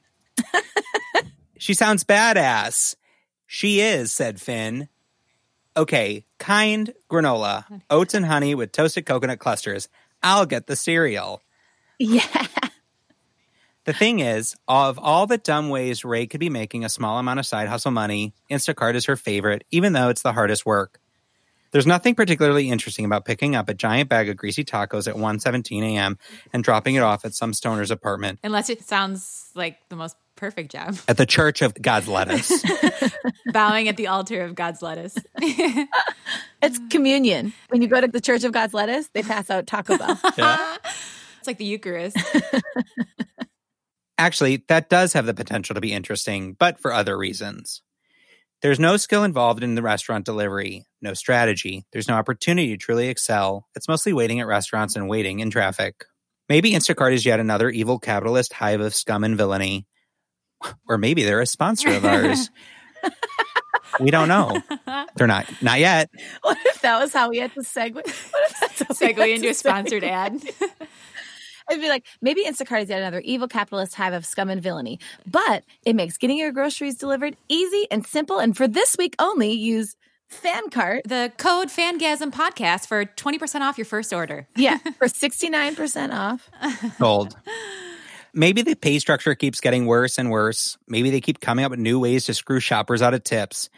she 1.57 1.73
sounds 1.73 2.03
badass. 2.03 2.95
She 3.47 3.79
is, 3.79 4.11
said 4.11 4.41
Finn. 4.41 4.89
Okay. 5.77 6.25
Kind 6.37 6.93
granola, 7.09 7.63
oats 7.89 8.13
and 8.13 8.25
honey 8.25 8.55
with 8.55 8.71
toasted 8.73 9.05
coconut 9.05 9.39
clusters. 9.39 9.87
I'll 10.21 10.45
get 10.45 10.67
the 10.67 10.75
cereal. 10.75 11.41
Yeah. 11.97 12.25
The 13.89 13.93
thing 13.93 14.19
is, 14.19 14.55
of 14.67 14.99
all 14.99 15.25
the 15.25 15.39
dumb 15.39 15.69
ways 15.69 16.05
Rey 16.05 16.27
could 16.27 16.39
be 16.39 16.51
making 16.51 16.85
a 16.85 16.89
small 16.89 17.17
amount 17.17 17.39
of 17.39 17.47
side 17.47 17.67
hustle 17.67 17.89
money, 17.89 18.35
Instacart 18.47 18.93
is 18.93 19.05
her 19.05 19.15
favorite, 19.15 19.63
even 19.71 19.93
though 19.93 20.09
it's 20.09 20.21
the 20.21 20.31
hardest 20.31 20.63
work. 20.63 20.99
There's 21.71 21.87
nothing 21.87 22.13
particularly 22.13 22.69
interesting 22.69 23.03
about 23.03 23.25
picking 23.25 23.55
up 23.55 23.67
a 23.67 23.73
giant 23.73 24.07
bag 24.07 24.29
of 24.29 24.37
greasy 24.37 24.63
tacos 24.63 25.07
at 25.07 25.15
1:17 25.15 25.81
a.m. 25.81 26.19
and 26.53 26.63
dropping 26.63 26.93
it 26.93 26.99
off 26.99 27.25
at 27.25 27.33
some 27.33 27.51
stoner's 27.51 27.89
apartment 27.89 28.37
unless 28.43 28.69
it 28.69 28.83
sounds 28.83 29.49
like 29.55 29.79
the 29.89 29.95
most 29.95 30.15
perfect 30.35 30.71
job. 30.71 30.95
at 31.07 31.17
the 31.17 31.25
Church 31.25 31.63
of 31.63 31.73
God's 31.73 32.07
Lettuce. 32.07 32.63
Bowing 33.51 33.87
at 33.87 33.97
the 33.97 34.05
altar 34.05 34.43
of 34.43 34.53
God's 34.53 34.83
lettuce. 34.83 35.17
It's 36.61 36.79
communion. 36.91 37.53
When 37.69 37.81
you 37.81 37.87
go 37.87 37.99
to 37.99 38.07
the 38.07 38.21
Church 38.21 38.43
of 38.43 38.51
God's 38.51 38.75
Lettuce, 38.75 39.07
they 39.13 39.23
pass 39.23 39.49
out 39.49 39.65
Taco 39.65 39.97
Bell. 39.97 40.19
It's 41.39 41.47
like 41.47 41.57
the 41.57 41.63
Eucharist. 41.63 42.17
Actually, 44.19 44.65
that 44.67 44.89
does 44.89 45.13
have 45.13 45.25
the 45.25 45.33
potential 45.33 45.75
to 45.75 45.79
be 45.79 45.93
interesting, 45.93 46.53
but 46.59 46.77
for 46.77 46.91
other 46.91 47.17
reasons. 47.17 47.81
There's 48.61 48.79
no 48.79 48.97
skill 48.97 49.23
involved 49.23 49.63
in 49.63 49.75
the 49.75 49.81
restaurant 49.81 50.25
delivery, 50.25 50.85
no 51.01 51.13
strategy, 51.13 51.85
there's 51.93 52.09
no 52.09 52.15
opportunity 52.15 52.71
to 52.71 52.77
truly 52.77 53.07
excel. 53.07 53.65
It's 53.75 53.87
mostly 53.87 54.11
waiting 54.11 54.41
at 54.41 54.47
restaurants 54.47 54.97
and 54.97 55.07
waiting 55.07 55.39
in 55.39 55.49
traffic. 55.49 56.03
Maybe 56.49 56.73
Instacart 56.73 57.13
is 57.13 57.25
yet 57.25 57.39
another 57.39 57.69
evil 57.69 57.97
capitalist 57.97 58.51
hive 58.51 58.81
of 58.81 58.93
scum 58.93 59.23
and 59.23 59.37
villainy. 59.37 59.87
Or 60.89 60.97
maybe 60.97 61.23
they're 61.23 61.39
a 61.39 61.45
sponsor 61.45 61.87
of 61.87 62.03
ours. 62.03 62.49
we 64.01 64.11
don't 64.11 64.27
know. 64.27 64.61
They're 65.15 65.27
not. 65.27 65.45
Not 65.61 65.79
yet. 65.79 66.09
what 66.41 66.57
if 66.65 66.81
that 66.81 66.99
was 66.99 67.13
how 67.13 67.29
we 67.29 67.37
had 67.37 67.53
to 67.53 67.61
segue? 67.61 67.95
What 67.95 68.05
if 68.05 68.59
that's 68.59 68.79
how 68.79 68.87
we 68.89 69.05
had 69.05 69.15
Segue 69.15 69.35
into 69.35 69.43
to 69.43 69.51
a 69.51 69.53
sponsored 69.53 70.03
ad. 70.03 70.41
I'd 71.69 71.79
be 71.79 71.89
like, 71.89 72.05
maybe 72.21 72.43
Instacart 72.45 72.83
is 72.83 72.89
yet 72.89 72.99
another 72.99 73.19
evil 73.19 73.47
capitalist 73.47 73.95
hive 73.95 74.13
of 74.13 74.25
scum 74.25 74.49
and 74.49 74.61
villainy, 74.61 74.99
but 75.25 75.63
it 75.85 75.95
makes 75.95 76.17
getting 76.17 76.37
your 76.37 76.51
groceries 76.51 76.95
delivered 76.95 77.35
easy 77.47 77.87
and 77.91 78.05
simple. 78.05 78.39
And 78.39 78.55
for 78.57 78.67
this 78.67 78.95
week 78.97 79.15
only, 79.19 79.51
use 79.51 79.95
FanCart. 80.31 81.01
The 81.05 81.31
code 81.37 81.69
Fangasm 81.69 82.31
Podcast 82.31 82.87
for 82.87 83.05
20% 83.05 83.61
off 83.61 83.77
your 83.77 83.85
first 83.85 84.13
order. 84.13 84.47
Yeah, 84.55 84.77
for 84.97 85.07
69% 85.07 86.13
off. 86.13 86.49
Sold. 86.97 87.37
Maybe 88.33 88.61
the 88.61 88.75
pay 88.75 88.99
structure 88.99 89.33
keeps 89.35 89.59
getting 89.61 89.85
worse 89.85 90.17
and 90.17 90.29
worse. 90.29 90.77
Maybe 90.87 91.09
they 91.09 91.21
keep 91.21 91.39
coming 91.39 91.65
up 91.65 91.71
with 91.71 91.79
new 91.79 91.99
ways 91.99 92.25
to 92.25 92.33
screw 92.33 92.59
shoppers 92.59 93.01
out 93.01 93.13
of 93.13 93.23
tips. 93.23 93.69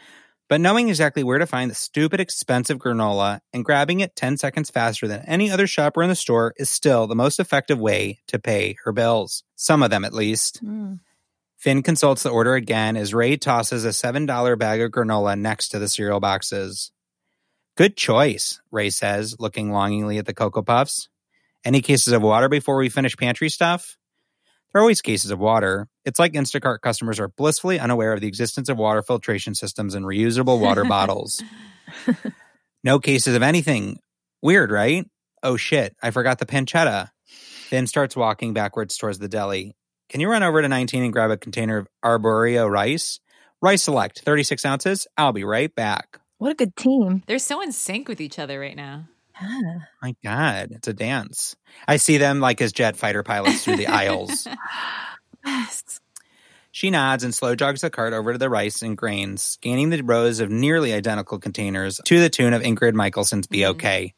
But 0.52 0.60
knowing 0.60 0.90
exactly 0.90 1.24
where 1.24 1.38
to 1.38 1.46
find 1.46 1.70
the 1.70 1.74
stupid 1.74 2.20
expensive 2.20 2.76
granola 2.76 3.40
and 3.54 3.64
grabbing 3.64 4.00
it 4.00 4.14
10 4.14 4.36
seconds 4.36 4.68
faster 4.68 5.08
than 5.08 5.24
any 5.26 5.50
other 5.50 5.66
shopper 5.66 6.02
in 6.02 6.10
the 6.10 6.14
store 6.14 6.52
is 6.58 6.68
still 6.68 7.06
the 7.06 7.14
most 7.14 7.40
effective 7.40 7.80
way 7.80 8.20
to 8.26 8.38
pay 8.38 8.76
her 8.84 8.92
bills. 8.92 9.44
Some 9.56 9.82
of 9.82 9.88
them, 9.88 10.04
at 10.04 10.12
least. 10.12 10.62
Mm. 10.62 11.00
Finn 11.56 11.82
consults 11.82 12.22
the 12.22 12.28
order 12.28 12.52
again 12.52 12.98
as 12.98 13.14
Rey 13.14 13.38
tosses 13.38 13.86
a 13.86 13.94
$7 13.96 14.58
bag 14.58 14.82
of 14.82 14.90
granola 14.90 15.40
next 15.40 15.68
to 15.68 15.78
the 15.78 15.88
cereal 15.88 16.20
boxes. 16.20 16.92
Good 17.78 17.96
choice, 17.96 18.60
Rey 18.70 18.90
says, 18.90 19.36
looking 19.38 19.72
longingly 19.72 20.18
at 20.18 20.26
the 20.26 20.34
Cocoa 20.34 20.60
Puffs. 20.60 21.08
Any 21.64 21.80
cases 21.80 22.12
of 22.12 22.20
water 22.20 22.50
before 22.50 22.76
we 22.76 22.90
finish 22.90 23.16
pantry 23.16 23.48
stuff? 23.48 23.96
There 24.72 24.80
are 24.80 24.82
always 24.82 25.02
cases 25.02 25.30
of 25.30 25.38
water. 25.38 25.88
It's 26.04 26.18
like 26.18 26.32
Instacart 26.32 26.80
customers 26.80 27.20
are 27.20 27.28
blissfully 27.28 27.78
unaware 27.78 28.12
of 28.12 28.20
the 28.20 28.28
existence 28.28 28.68
of 28.68 28.78
water 28.78 29.02
filtration 29.02 29.54
systems 29.54 29.94
and 29.94 30.04
reusable 30.04 30.58
water 30.58 30.84
bottles. 30.88 31.42
No 32.84 32.98
cases 32.98 33.36
of 33.36 33.42
anything. 33.42 34.00
Weird, 34.42 34.72
right? 34.72 35.06
Oh 35.42 35.56
shit, 35.56 35.94
I 36.02 36.10
forgot 36.10 36.38
the 36.38 36.46
pancetta. 36.46 37.10
Finn 37.26 37.86
starts 37.86 38.16
walking 38.16 38.54
backwards 38.54 38.96
towards 38.96 39.20
the 39.20 39.28
deli. 39.28 39.76
Can 40.08 40.20
you 40.20 40.28
run 40.28 40.42
over 40.42 40.60
to 40.60 40.68
19 40.68 41.04
and 41.04 41.12
grab 41.12 41.30
a 41.30 41.36
container 41.36 41.78
of 41.78 41.88
arborio 42.04 42.68
rice? 42.68 43.20
Rice 43.60 43.84
select, 43.84 44.22
36 44.24 44.64
ounces. 44.64 45.06
I'll 45.16 45.32
be 45.32 45.44
right 45.44 45.72
back. 45.72 46.18
What 46.38 46.50
a 46.50 46.56
good 46.56 46.74
team. 46.74 47.22
They're 47.28 47.38
so 47.38 47.62
in 47.62 47.70
sync 47.70 48.08
with 48.08 48.20
each 48.20 48.40
other 48.40 48.58
right 48.58 48.76
now. 48.76 49.06
Yeah. 49.42 49.78
My 50.02 50.14
God, 50.22 50.68
it's 50.72 50.88
a 50.88 50.92
dance. 50.92 51.56
I 51.86 51.96
see 51.96 52.18
them 52.18 52.40
like 52.40 52.60
as 52.60 52.72
jet 52.72 52.96
fighter 52.96 53.22
pilots 53.22 53.64
through 53.64 53.76
the 53.76 53.88
aisles. 53.88 54.46
Yes. 55.44 56.00
She 56.70 56.90
nods 56.90 57.24
and 57.24 57.34
slow 57.34 57.54
jogs 57.54 57.80
the 57.80 57.90
cart 57.90 58.12
over 58.12 58.32
to 58.32 58.38
the 58.38 58.48
rice 58.48 58.80
and 58.82 58.96
grains, 58.96 59.42
scanning 59.42 59.90
the 59.90 60.02
rows 60.02 60.40
of 60.40 60.50
nearly 60.50 60.92
identical 60.92 61.38
containers 61.38 62.00
to 62.04 62.20
the 62.20 62.30
tune 62.30 62.54
of 62.54 62.62
Ingrid 62.62 62.94
Michaelson's 62.94 63.46
Be 63.46 63.58
mm-hmm. 63.58 63.72
Okay. 63.72 64.14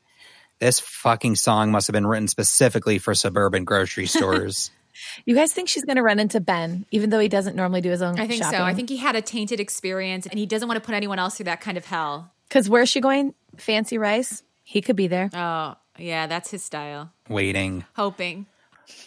This 0.61 0.81
fucking 0.81 1.35
song 1.37 1.73
must 1.73 1.89
have 1.89 1.95
been 1.95 2.07
written 2.07 2.29
specifically 2.29 2.99
for 2.99 3.15
suburban 3.15 3.65
grocery 3.65 4.07
stores. 4.07 4.71
You 5.25 5.35
guys 5.35 5.53
think 5.53 5.69
she's 5.69 5.85
going 5.85 5.97
to 5.97 6.05
run 6.05 6.21
into 6.21 6.39
Ben, 6.39 6.87
even 6.93 7.11
though 7.11 7.19
he 7.19 7.27
doesn't 7.27 7.57
normally 7.57 7.81
do 7.81 7.91
his 7.91 8.01
own 8.01 8.19
I 8.19 8.29
think 8.29 8.45
shopping? 8.45 8.59
so. 8.61 8.65
I 8.65 8.75
think 8.75 8.89
he 8.89 8.97
had 8.97 9.17
a 9.17 9.23
tainted 9.23 9.59
experience 9.59 10.25
and 10.25 10.39
he 10.39 10.47
doesn't 10.47 10.69
want 10.69 10.81
to 10.81 10.87
put 10.87 10.95
anyone 10.95 11.19
else 11.19 11.35
through 11.37 11.47
that 11.47 11.61
kind 11.61 11.77
of 11.77 11.85
hell. 11.85 12.33
Because 12.49 12.71
where's 12.71 12.89
she 12.89 13.01
going? 13.01 13.35
Fancy 13.57 13.99
rice? 13.99 14.45
He 14.65 14.81
could 14.81 14.97
be 14.97 15.07
there. 15.07 15.31
Oh, 15.33 15.77
yeah, 15.99 16.27
that's 16.27 16.51
his 16.51 16.65
style. 16.65 17.13
Waiting. 17.29 17.85
Hoping. 17.95 18.47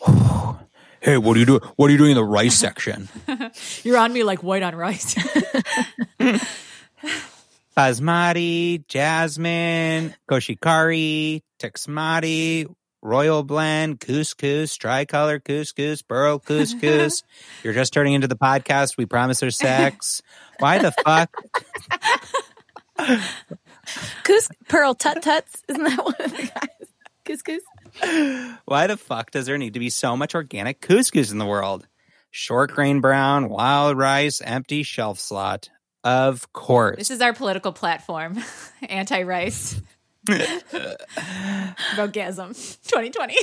Hey, 1.00 1.16
what 1.16 1.38
are 1.38 1.40
you 1.40 1.46
doing? 1.46 1.62
What 1.76 1.90
are 1.90 1.92
you 1.92 2.00
doing 2.00 2.12
in 2.12 2.18
the 2.18 2.24
rice 2.24 2.56
section? 2.56 3.08
You're 3.84 4.00
on 4.00 4.12
me 4.12 4.24
like 4.24 4.42
white 4.42 4.64
on 4.64 4.76
rice. 4.76 5.14
Basmati, 7.78 8.86
jasmine, 8.88 10.16
koshikari, 10.28 11.44
texmati, 11.60 12.66
royal 13.04 13.44
blend, 13.44 14.00
couscous, 14.00 14.76
tricolor 14.76 15.40
couscous, 15.40 16.02
burro 16.02 16.40
couscous. 16.40 17.22
You're 17.64 17.74
just 17.74 17.94
turning 17.94 18.14
into 18.14 18.28
the 18.28 18.36
podcast. 18.36 18.98
We 18.98 19.06
promise 19.06 19.40
there's 19.40 19.58
sex. 19.58 20.24
Why 20.60 20.80
the 20.80 20.92
fuck? 21.06 21.30
Coos 24.24 24.50
Pearl 24.68 24.94
Tut 24.96 25.22
Tuts. 25.22 25.64
Isn't 25.68 25.84
that 25.84 26.04
one 26.04 26.16
of 26.20 26.32
the 26.32 26.52
guys? 26.54 26.70
Couscous. 27.26 28.60
Why 28.66 28.88
the 28.88 28.98
fuck 28.98 29.32
does 29.32 29.46
there 29.48 29.58
need 29.58 29.74
to 29.74 29.80
be 29.80 29.90
so 29.90 30.16
much 30.16 30.34
organic 30.36 30.82
couscous 30.82 31.32
in 31.32 31.38
the 31.40 31.46
world? 31.46 31.88
Short 32.32 32.72
grain 32.72 33.02
brown, 33.02 33.50
wild 33.50 33.98
rice, 33.98 34.42
empty 34.42 34.84
shelf 34.84 35.20
slot. 35.20 35.70
Of 36.04 36.54
course. 36.54 36.98
this 36.98 37.12
is 37.12 37.20
our 37.22 37.34
political 37.34 37.72
platform. 37.74 38.38
Anti 38.88 39.24
rice. 39.24 39.82
Votegasm 41.96 42.50
2020. 42.88 43.36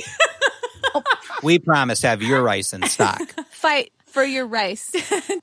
we 1.43 1.59
promise 1.59 1.99
to 2.01 2.07
have 2.07 2.21
your 2.21 2.41
rice 2.41 2.73
in 2.73 2.83
stock. 2.83 3.21
Fight 3.49 3.91
for 4.05 4.23
your 4.23 4.45
rice. 4.47 4.91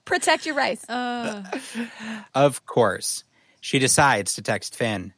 Protect 0.04 0.46
your 0.46 0.54
rice. 0.54 0.88
Uh, 0.88 1.42
Of 2.34 2.64
course. 2.66 3.24
She 3.62 3.78
decides 3.78 4.34
to 4.34 4.42
text 4.42 4.74
Finn. 4.76 5.14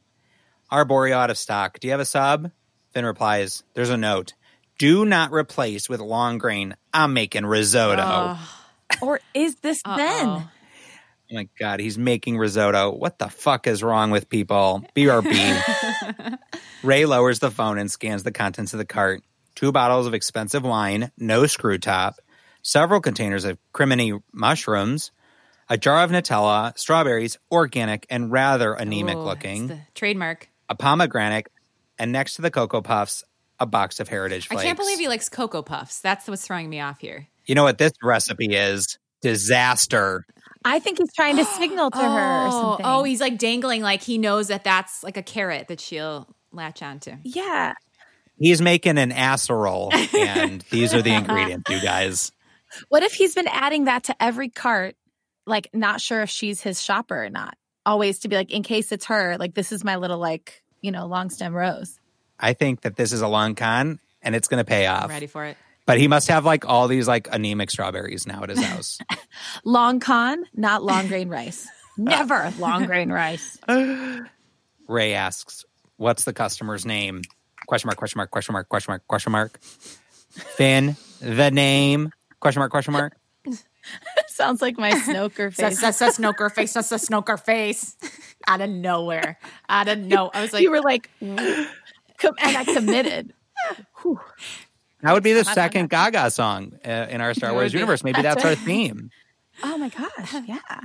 Arborio 0.70 1.14
out 1.14 1.30
of 1.30 1.38
stock. 1.38 1.80
Do 1.80 1.88
you 1.88 1.92
have 1.92 2.00
a 2.00 2.04
sub? 2.04 2.50
Finn 2.92 3.04
replies, 3.06 3.62
There's 3.74 3.88
a 3.90 3.96
note. 3.96 4.34
Do 4.78 5.04
not 5.06 5.32
replace 5.32 5.88
with 5.88 6.00
long 6.00 6.36
grain. 6.38 6.76
I'm 6.92 7.14
making 7.14 7.46
risotto. 7.46 8.02
oh, 8.36 8.48
Or 9.00 9.20
is 9.32 9.56
this 9.56 9.80
Ben? 9.84 10.28
uh-oh. 10.28 10.48
Oh 11.32 11.34
my 11.36 11.48
God, 11.58 11.80
he's 11.80 11.96
making 11.96 12.36
risotto. 12.36 12.90
What 12.94 13.18
the 13.18 13.28
fuck 13.30 13.66
is 13.66 13.82
wrong 13.82 14.10
with 14.10 14.28
people? 14.28 14.84
BRB. 14.94 16.38
Rey 16.82 17.06
lowers 17.06 17.38
the 17.38 17.50
phone 17.50 17.78
and 17.78 17.90
scans 17.90 18.24
the 18.24 18.30
contents 18.30 18.74
of 18.74 18.78
the 18.78 18.84
cart. 18.84 19.22
Two 19.54 19.72
bottles 19.72 20.06
of 20.06 20.12
expensive 20.12 20.64
wine, 20.64 21.10
no 21.16 21.46
screw 21.46 21.78
top, 21.78 22.16
several 22.60 23.00
containers 23.00 23.44
of 23.46 23.56
cremini 23.72 24.20
mushrooms, 24.34 25.12
a 25.68 25.76
jar 25.76 26.02
of 26.02 26.10
Nutella, 26.10 26.76
strawberries, 26.78 27.38
organic 27.50 28.06
and 28.10 28.30
rather 28.30 28.74
anemic 28.74 29.16
Ooh, 29.16 29.20
it's 29.20 29.26
looking, 29.26 29.66
the 29.68 29.80
trademark. 29.94 30.48
a 30.68 30.74
pomegranate, 30.74 31.48
and 31.98 32.12
next 32.12 32.34
to 32.34 32.42
the 32.42 32.50
Cocoa 32.50 32.82
Puffs, 32.82 33.24
a 33.58 33.66
box 33.66 34.00
of 34.00 34.08
Heritage 34.08 34.48
Flakes. 34.48 34.62
I 34.62 34.66
can't 34.66 34.78
believe 34.78 34.98
he 34.98 35.08
likes 35.08 35.28
Cocoa 35.28 35.62
Puffs. 35.62 36.00
That's 36.00 36.28
what's 36.28 36.46
throwing 36.46 36.68
me 36.68 36.80
off 36.80 37.00
here. 37.00 37.28
You 37.46 37.54
know 37.54 37.64
what 37.64 37.78
this 37.78 37.92
recipe 38.02 38.54
is? 38.54 38.98
Disaster. 39.22 40.26
I 40.64 40.78
think 40.78 40.98
he's 40.98 41.12
trying 41.14 41.36
to 41.36 41.44
signal 41.44 41.90
to 41.90 41.98
her 41.98 42.04
or 42.04 42.08
oh, 42.10 42.46
oh, 42.46 42.50
something. 42.70 42.86
Oh, 42.86 43.02
he's 43.04 43.20
like 43.20 43.38
dangling, 43.38 43.82
like 43.82 44.02
he 44.02 44.18
knows 44.18 44.48
that 44.48 44.64
that's 44.64 45.02
like 45.02 45.16
a 45.16 45.22
carrot 45.22 45.68
that 45.68 45.80
she'll 45.80 46.28
latch 46.52 46.82
onto. 46.82 47.12
yeah. 47.22 47.74
He's 48.36 48.60
making 48.60 48.98
an 48.98 49.10
casserole, 49.12 49.90
and 50.16 50.60
these 50.70 50.92
are 50.92 51.02
the 51.02 51.14
ingredients, 51.14 51.70
you 51.70 51.80
guys. 51.80 52.32
What 52.88 53.04
if 53.04 53.12
he's 53.12 53.34
been 53.34 53.46
adding 53.46 53.84
that 53.84 54.04
to 54.04 54.22
every 54.22 54.48
cart, 54.48 54.96
like 55.46 55.68
not 55.72 56.00
sure 56.00 56.22
if 56.22 56.30
she's 56.30 56.60
his 56.60 56.82
shopper 56.82 57.24
or 57.24 57.30
not? 57.30 57.56
Always 57.86 58.20
to 58.20 58.28
be 58.28 58.36
like, 58.36 58.50
in 58.50 58.62
case 58.62 58.92
it's 58.92 59.06
her, 59.06 59.36
like 59.38 59.54
this 59.54 59.72
is 59.72 59.84
my 59.84 59.96
little 59.96 60.18
like, 60.18 60.62
you 60.80 60.90
know, 60.90 61.06
long 61.06 61.30
stem 61.30 61.54
rose. 61.54 61.98
I 62.38 62.52
think 62.54 62.82
that 62.82 62.96
this 62.96 63.12
is 63.12 63.20
a 63.20 63.28
long 63.28 63.54
con, 63.54 64.00
and 64.22 64.34
it's 64.34 64.48
going 64.48 64.58
to 64.58 64.64
pay 64.64 64.86
off. 64.86 65.04
I'm 65.04 65.10
ready 65.10 65.26
for 65.26 65.44
it. 65.44 65.56
But 65.86 65.98
he 65.98 66.08
must 66.08 66.28
have 66.28 66.44
like 66.44 66.66
all 66.66 66.88
these 66.88 67.06
like 67.06 67.28
anemic 67.30 67.70
strawberries 67.70 68.26
now 68.26 68.42
at 68.42 68.48
his 68.48 68.62
house. 68.62 68.98
Long 69.64 70.00
con, 70.00 70.44
not 70.54 70.82
long 70.82 71.08
grain 71.08 71.28
rice. 71.28 71.68
Never 71.98 72.52
long 72.58 72.86
grain 72.86 73.12
rice. 73.12 73.58
Rey 74.88 75.14
asks, 75.14 75.64
"What's 75.96 76.24
the 76.24 76.32
customer's 76.32 76.86
name?" 76.86 77.22
Question 77.66 77.88
mark? 77.88 77.98
Question 77.98 78.18
mark? 78.18 78.30
Question 78.30 78.52
mark? 78.52 78.68
Question 78.68 78.92
mark? 78.92 79.06
Question 79.06 79.32
mark? 79.32 79.58
Finn, 79.62 80.96
the 81.20 81.50
name? 81.50 82.10
Question 82.40 82.60
mark? 82.60 82.70
Question 82.70 82.92
mark? 82.92 83.16
Sounds 84.34 84.60
like 84.60 84.76
my 84.76 84.90
Snoker 84.90 85.54
face. 85.54 85.80
That's 85.80 86.00
a 86.00 86.06
snoker 86.06 86.50
face. 86.50 86.72
That's 86.72 86.90
a 86.90 86.96
snoker 86.96 87.38
face. 87.38 87.96
Out 88.48 88.60
of 88.60 88.68
nowhere. 88.68 89.38
Out 89.68 89.86
of 89.86 90.00
no. 90.00 90.28
I 90.34 90.42
was 90.42 90.52
like, 90.52 90.64
you 90.64 90.72
were 90.72 90.80
like, 90.80 91.08
and 91.20 91.68
I 92.20 92.64
committed. 92.64 93.32
Whew. 94.02 94.18
That 95.02 95.12
would 95.12 95.22
be 95.22 95.34
the 95.34 95.44
second 95.44 95.88
Gaga 95.88 96.32
song 96.32 96.72
uh, 96.84 97.06
in 97.10 97.20
our 97.20 97.32
Star 97.32 97.52
Wars 97.52 97.72
universe. 97.72 98.02
Maybe 98.02 98.22
That's 98.22 98.42
that's, 98.42 98.58
our 98.58 98.64
theme. 98.66 99.10
Oh 99.62 99.78
my 99.78 99.88
gosh. 99.88 100.34
Yeah. 100.48 100.80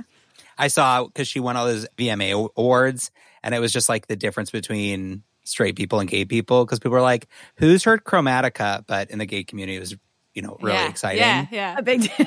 I 0.56 0.68
saw 0.68 1.06
because 1.06 1.26
she 1.26 1.40
won 1.40 1.56
all 1.56 1.66
those 1.66 1.88
VMA 1.98 2.50
awards, 2.56 3.10
and 3.42 3.52
it 3.52 3.58
was 3.58 3.72
just 3.72 3.88
like 3.88 4.06
the 4.06 4.14
difference 4.14 4.52
between 4.52 5.24
straight 5.42 5.74
people 5.74 5.98
and 5.98 6.08
gay 6.08 6.24
people 6.24 6.64
because 6.64 6.78
people 6.78 6.92
were 6.92 7.00
like, 7.00 7.26
"Who's 7.56 7.82
heard 7.82 8.04
Chromatica?" 8.04 8.84
But 8.86 9.10
in 9.10 9.18
the 9.18 9.26
gay 9.26 9.42
community, 9.42 9.76
it 9.78 9.80
was 9.80 9.96
you 10.34 10.42
know 10.42 10.58
really 10.60 10.76
yeah, 10.76 10.88
exciting. 10.88 11.18
Yeah, 11.18 11.46
yeah. 11.50 11.78
A 11.78 11.82
big 11.82 12.02
deal. 12.16 12.26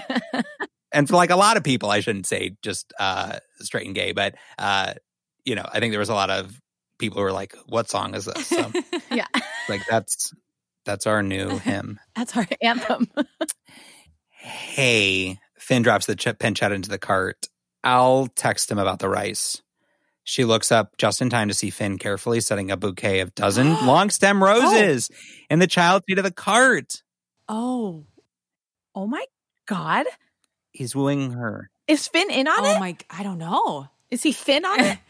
And 0.93 1.07
for 1.07 1.15
like 1.15 1.31
a 1.31 1.35
lot 1.35 1.57
of 1.57 1.63
people, 1.63 1.89
I 1.89 1.99
shouldn't 1.99 2.27
say 2.27 2.55
just 2.61 2.93
uh, 2.99 3.39
straight 3.59 3.85
and 3.85 3.95
gay, 3.95 4.11
but 4.11 4.35
uh, 4.57 4.93
you 5.43 5.55
know, 5.55 5.67
I 5.71 5.79
think 5.79 5.91
there 5.91 5.99
was 5.99 6.09
a 6.09 6.13
lot 6.13 6.29
of 6.29 6.59
people 6.99 7.17
who 7.17 7.23
were 7.23 7.31
like, 7.31 7.55
"What 7.65 7.89
song 7.89 8.15
is 8.15 8.25
this?" 8.25 8.47
So, 8.47 8.71
yeah. 9.11 9.27
like 9.67 9.81
that's 9.89 10.33
that's 10.85 11.07
our 11.07 11.23
new 11.23 11.57
hymn. 11.59 11.99
That's 12.15 12.37
our 12.37 12.47
anthem. 12.61 13.07
Hey, 14.29 15.39
Finn 15.57 15.81
drops 15.81 16.05
the 16.05 16.15
ch- 16.15 16.27
pancetta 16.27 16.73
into 16.73 16.89
the 16.89 16.99
cart. 16.99 17.47
I'll 17.83 18.27
text 18.27 18.71
him 18.71 18.77
about 18.77 18.99
the 18.99 19.09
rice. 19.09 19.61
She 20.25 20.45
looks 20.45 20.71
up 20.71 20.95
just 20.97 21.21
in 21.21 21.29
time 21.29 21.49
to 21.49 21.53
see 21.53 21.69
Finn 21.69 21.97
carefully 21.97 22.39
setting 22.39 22.71
a 22.71 22.77
bouquet 22.77 23.19
of 23.19 23.35
dozen 23.35 23.69
long 23.85 24.09
stem 24.09 24.41
roses 24.41 25.09
in 25.49 25.59
the 25.59 25.67
child 25.67 26.03
seat 26.07 26.17
of 26.17 26.23
the 26.23 26.31
cart. 26.31 27.03
Oh, 27.49 28.05
Oh 28.95 29.07
my 29.07 29.25
God. 29.67 30.05
He's 30.73 30.95
wooing 30.95 31.31
her. 31.31 31.69
Is 31.87 32.07
Finn 32.07 32.29
in 32.29 32.47
on 32.47 32.65
it? 32.65 32.67
oh 32.67 32.75
it? 32.75 32.79
my! 32.79 32.97
I 33.09 33.23
don't 33.23 33.37
know. 33.37 33.87
Is 34.11 34.21
he 34.21 34.33
Finn 34.33 34.65
on 34.65 34.79
it? 34.81 34.99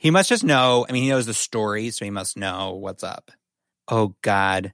He 0.00 0.10
must 0.10 0.30
just 0.30 0.44
know. 0.44 0.86
I 0.88 0.92
mean, 0.92 1.02
he 1.02 1.10
knows 1.10 1.26
the 1.26 1.34
story, 1.34 1.90
so 1.90 2.06
he 2.06 2.10
must 2.10 2.38
know 2.38 2.72
what's 2.72 3.04
up. 3.04 3.30
Oh, 3.86 4.14
God. 4.22 4.72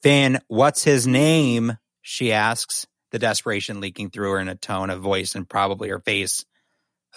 Finn, 0.00 0.38
what's 0.46 0.84
his 0.84 1.08
name? 1.08 1.76
She 2.02 2.30
asks, 2.30 2.86
the 3.10 3.18
desperation 3.18 3.80
leaking 3.80 4.10
through 4.10 4.30
her 4.30 4.38
in 4.38 4.48
a 4.48 4.54
tone 4.54 4.90
of 4.90 5.00
voice 5.00 5.34
and 5.34 5.48
probably 5.48 5.88
her 5.88 5.98
face. 5.98 6.44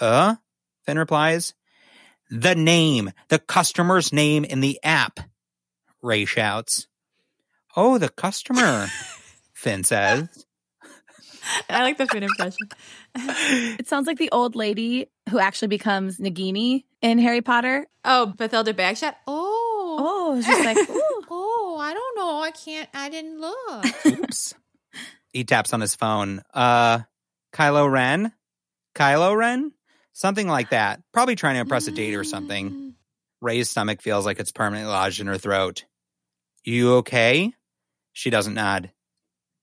Uh? 0.01 0.37
Finn 0.87 0.97
replies. 0.97 1.53
The 2.31 2.55
name, 2.55 3.11
the 3.29 3.37
customer's 3.37 4.11
name 4.11 4.45
in 4.45 4.59
the 4.59 4.79
app, 4.81 5.19
Rey 6.01 6.25
shouts. 6.25 6.87
Oh, 7.75 7.99
the 7.99 8.09
customer, 8.09 8.87
Finn 9.53 9.83
says. 9.83 10.27
I 11.69 11.83
like 11.83 11.97
the 11.97 12.07
food 12.07 12.23
impression. 12.23 12.69
It 13.79 13.87
sounds 13.87 14.07
like 14.07 14.17
the 14.17 14.31
old 14.31 14.55
lady 14.55 15.07
who 15.29 15.39
actually 15.39 15.67
becomes 15.67 16.17
Nagini 16.17 16.83
in 17.01 17.19
Harry 17.19 17.41
Potter. 17.41 17.85
Oh, 18.05 18.33
Bathilda 18.37 18.73
Bagshot. 18.73 19.13
Oh, 19.27 19.97
Oh, 19.99 20.37
it's 20.37 20.47
just 20.47 20.65
like, 20.65 20.77
ooh. 20.89 21.21
oh, 21.29 21.77
I 21.79 21.93
don't 21.93 22.15
know. 22.17 22.39
I 22.41 22.51
can't. 22.51 22.89
I 22.93 23.09
didn't 23.09 23.39
look. 23.39 24.05
Oops. 24.05 24.55
he 25.31 25.43
taps 25.43 25.73
on 25.73 25.81
his 25.81 25.93
phone. 25.95 26.41
Uh, 26.53 26.99
Kylo 27.53 27.89
Ren? 27.91 28.31
Kylo 28.95 29.35
Ren? 29.37 29.71
Something 30.13 30.47
like 30.47 30.71
that. 30.71 31.01
Probably 31.13 31.35
trying 31.35 31.55
to 31.55 31.61
impress 31.61 31.87
a 31.87 31.91
date 31.91 32.15
or 32.15 32.23
something. 32.23 32.95
Rey's 33.41 33.69
stomach 33.69 34.01
feels 34.01 34.25
like 34.25 34.39
it's 34.39 34.51
permanently 34.51 34.91
lodged 34.91 35.19
in 35.21 35.27
her 35.27 35.37
throat. 35.37 35.85
You 36.63 36.93
okay? 36.95 37.53
She 38.13 38.29
doesn't 38.29 38.53
nod. 38.53 38.91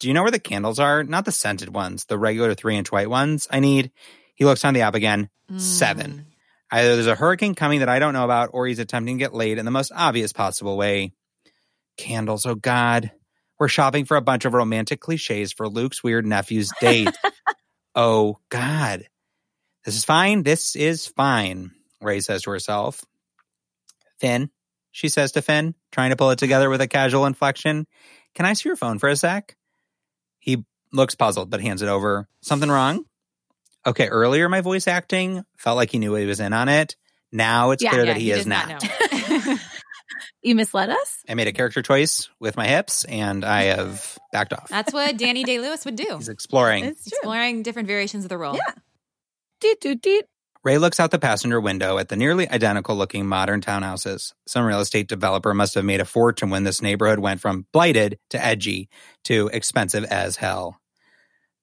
Do 0.00 0.08
you 0.08 0.14
know 0.14 0.22
where 0.22 0.30
the 0.30 0.38
candles 0.40 0.78
are? 0.78 1.04
Not 1.04 1.26
the 1.26 1.32
scented 1.32 1.72
ones, 1.72 2.06
the 2.06 2.18
regular 2.18 2.54
three 2.54 2.76
inch 2.76 2.90
white 2.90 3.10
ones. 3.10 3.46
I 3.50 3.60
need. 3.60 3.92
He 4.34 4.44
looks 4.44 4.64
on 4.64 4.74
the 4.74 4.80
app 4.80 4.94
again. 4.94 5.28
Seven. 5.58 6.12
Mm. 6.12 6.24
Either 6.72 6.94
there's 6.94 7.06
a 7.06 7.14
hurricane 7.14 7.54
coming 7.54 7.80
that 7.80 7.88
I 7.88 7.98
don't 7.98 8.14
know 8.14 8.24
about, 8.24 8.50
or 8.52 8.66
he's 8.66 8.78
attempting 8.78 9.18
to 9.18 9.24
get 9.24 9.34
laid 9.34 9.58
in 9.58 9.64
the 9.64 9.70
most 9.70 9.92
obvious 9.94 10.32
possible 10.32 10.76
way. 10.76 11.12
Candles, 11.98 12.46
oh 12.46 12.54
God. 12.54 13.10
We're 13.58 13.68
shopping 13.68 14.06
for 14.06 14.16
a 14.16 14.22
bunch 14.22 14.46
of 14.46 14.54
romantic 14.54 15.00
cliches 15.00 15.52
for 15.52 15.68
Luke's 15.68 16.02
weird 16.02 16.24
nephew's 16.24 16.72
date. 16.80 17.10
oh 17.94 18.38
God. 18.48 19.06
This 19.84 19.96
is 19.96 20.04
fine. 20.04 20.42
This 20.44 20.76
is 20.76 21.06
fine, 21.08 21.72
Rey 22.00 22.20
says 22.20 22.42
to 22.42 22.50
herself. 22.50 23.04
Finn, 24.18 24.50
she 24.92 25.08
says 25.08 25.32
to 25.32 25.42
Finn, 25.42 25.74
trying 25.92 26.10
to 26.10 26.16
pull 26.16 26.30
it 26.30 26.38
together 26.38 26.70
with 26.70 26.80
a 26.80 26.88
casual 26.88 27.26
inflection. 27.26 27.86
Can 28.34 28.46
I 28.46 28.54
see 28.54 28.68
your 28.68 28.76
phone 28.76 28.98
for 28.98 29.08
a 29.08 29.16
sec? 29.16 29.56
He 30.40 30.64
looks 30.92 31.14
puzzled, 31.14 31.50
but 31.50 31.60
hands 31.60 31.82
it 31.82 31.88
over. 31.88 32.28
Something 32.42 32.70
wrong? 32.70 33.04
Okay, 33.86 34.08
earlier 34.08 34.48
my 34.48 34.60
voice 34.60 34.88
acting 34.88 35.44
felt 35.56 35.76
like 35.76 35.90
he 35.90 35.98
knew 35.98 36.14
he 36.14 36.26
was 36.26 36.40
in 36.40 36.52
on 36.52 36.68
it. 36.68 36.96
Now 37.32 37.70
it's 37.70 37.82
Yeah, 37.82 37.90
clear 37.90 38.04
Yeah, 38.04 38.12
that 38.14 38.20
he, 38.20 38.30
is 38.32 38.44
did 38.44 38.48
not. 38.48 38.84
You 40.42 40.54
misled 40.54 40.88
us? 40.88 41.18
I 41.28 41.34
made 41.34 41.48
a 41.48 41.52
character 41.52 41.82
choice 41.82 42.30
with 42.40 42.56
my 42.56 42.66
hips 42.66 43.04
and 43.04 43.44
I 43.44 43.64
have 43.64 44.18
backed 44.32 44.54
off. 44.54 44.68
That's 44.70 44.90
what 44.92 45.18
Danny 45.18 45.44
Day 45.44 45.58
Lewis 45.60 45.84
would 45.84 45.96
do. 45.96 46.16
He's 46.16 46.30
exploring. 46.30 46.84
It's. 46.86 47.06
Exploring 47.06 47.62
different 47.62 47.88
variations 47.88 48.24
of 48.24 48.30
the 48.30 48.38
role. 48.38 48.54
Yeah. 48.56 48.72
Doot, 49.60 49.80
doot, 49.80 50.00
doot. 50.00 50.24
Rey 50.62 50.76
looks 50.76 51.00
out 51.00 51.10
the 51.10 51.18
passenger 51.18 51.58
window 51.58 51.96
at 51.96 52.10
the 52.10 52.16
nearly 52.16 52.46
identical 52.46 52.94
looking 52.94 53.26
modern 53.26 53.62
townhouses. 53.62 54.34
Some 54.46 54.66
real 54.66 54.80
estate 54.80 55.08
developer 55.08 55.54
must 55.54 55.74
have 55.74 55.86
made 55.86 56.02
a 56.02 56.04
fortune 56.04 56.50
when 56.50 56.64
this 56.64 56.82
neighborhood 56.82 57.18
went 57.18 57.40
from 57.40 57.66
blighted 57.72 58.18
to 58.28 58.44
edgy 58.44 58.90
to 59.24 59.48
expensive 59.54 60.04
as 60.04 60.36
hell. 60.36 60.78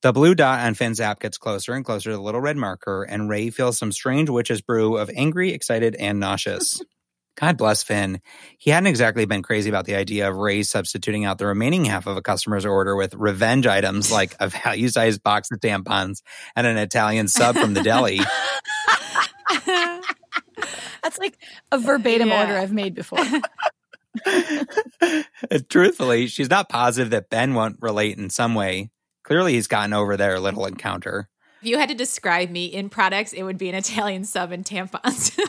The 0.02 0.14
blue 0.14 0.34
dot 0.34 0.62
on 0.62 0.74
Finn's 0.74 1.00
app 1.00 1.20
gets 1.20 1.38
closer 1.38 1.74
and 1.74 1.86
closer 1.86 2.10
to 2.10 2.16
the 2.16 2.22
little 2.22 2.42
red 2.42 2.58
marker, 2.58 3.04
and 3.04 3.30
Rey 3.30 3.52
feels 3.52 3.78
some 3.78 3.92
strange 3.92 4.32
witch's 4.32 4.62
brew 4.62 4.98
of 4.98 5.12
angry, 5.16 5.52
excited, 5.52 5.96
and 5.96 6.20
nauseous. 6.20 6.82
God 7.40 7.56
bless 7.56 7.84
Finn. 7.84 8.20
He 8.58 8.72
hadn't 8.72 8.88
exactly 8.88 9.26
been 9.26 9.44
crazy 9.44 9.70
about 9.70 9.86
the 9.86 9.94
idea 9.94 10.28
of 10.28 10.38
Rey 10.38 10.64
substituting 10.64 11.24
out 11.24 11.38
the 11.38 11.46
remaining 11.46 11.86
half 11.86 12.08
of 12.08 12.18
a 12.18 12.22
customer's 12.24 12.66
order 12.66 12.96
with 12.96 13.14
revenge 13.14 13.68
items 13.68 14.12
like 14.12 14.36
a 14.40 14.48
value 14.50 14.90
sized 14.90 15.22
box 15.22 15.52
of 15.52 15.60
tampons 15.60 16.24
and 16.56 16.66
an 16.66 16.78
Italian 16.78 17.28
sub 17.28 17.56
from 17.56 17.76
the 17.76 17.84
deli. 17.84 18.20
That's 21.08 21.20
like 21.20 21.38
a 21.72 21.80
verbatim 21.80 22.28
Yeah. 22.28 22.42
order 22.42 22.58
I've 22.58 22.74
made 22.74 22.94
before. 22.94 23.24
Truthfully, 25.70 26.28
she's 26.28 26.50
not 26.50 26.68
positive 26.68 27.12
that 27.12 27.30
Ben 27.30 27.54
won't 27.54 27.78
relate 27.80 28.18
in 28.18 28.30
some 28.30 28.56
way. 28.56 28.90
Clearly, 29.24 29.54
he's 29.54 29.68
gotten 29.68 29.94
over 29.94 30.18
their 30.18 30.38
little 30.38 30.66
encounter. 30.66 31.30
If 31.62 31.68
you 31.70 31.78
had 31.78 31.88
to 31.88 31.96
describe 31.96 32.50
me 32.50 32.66
in 32.66 32.90
products, 32.90 33.32
it 33.32 33.44
would 33.44 33.58
be 33.58 33.70
an 33.70 33.76
Italian 33.76 34.26
sub 34.26 34.52
and 34.52 34.66
tampons. 34.66 35.40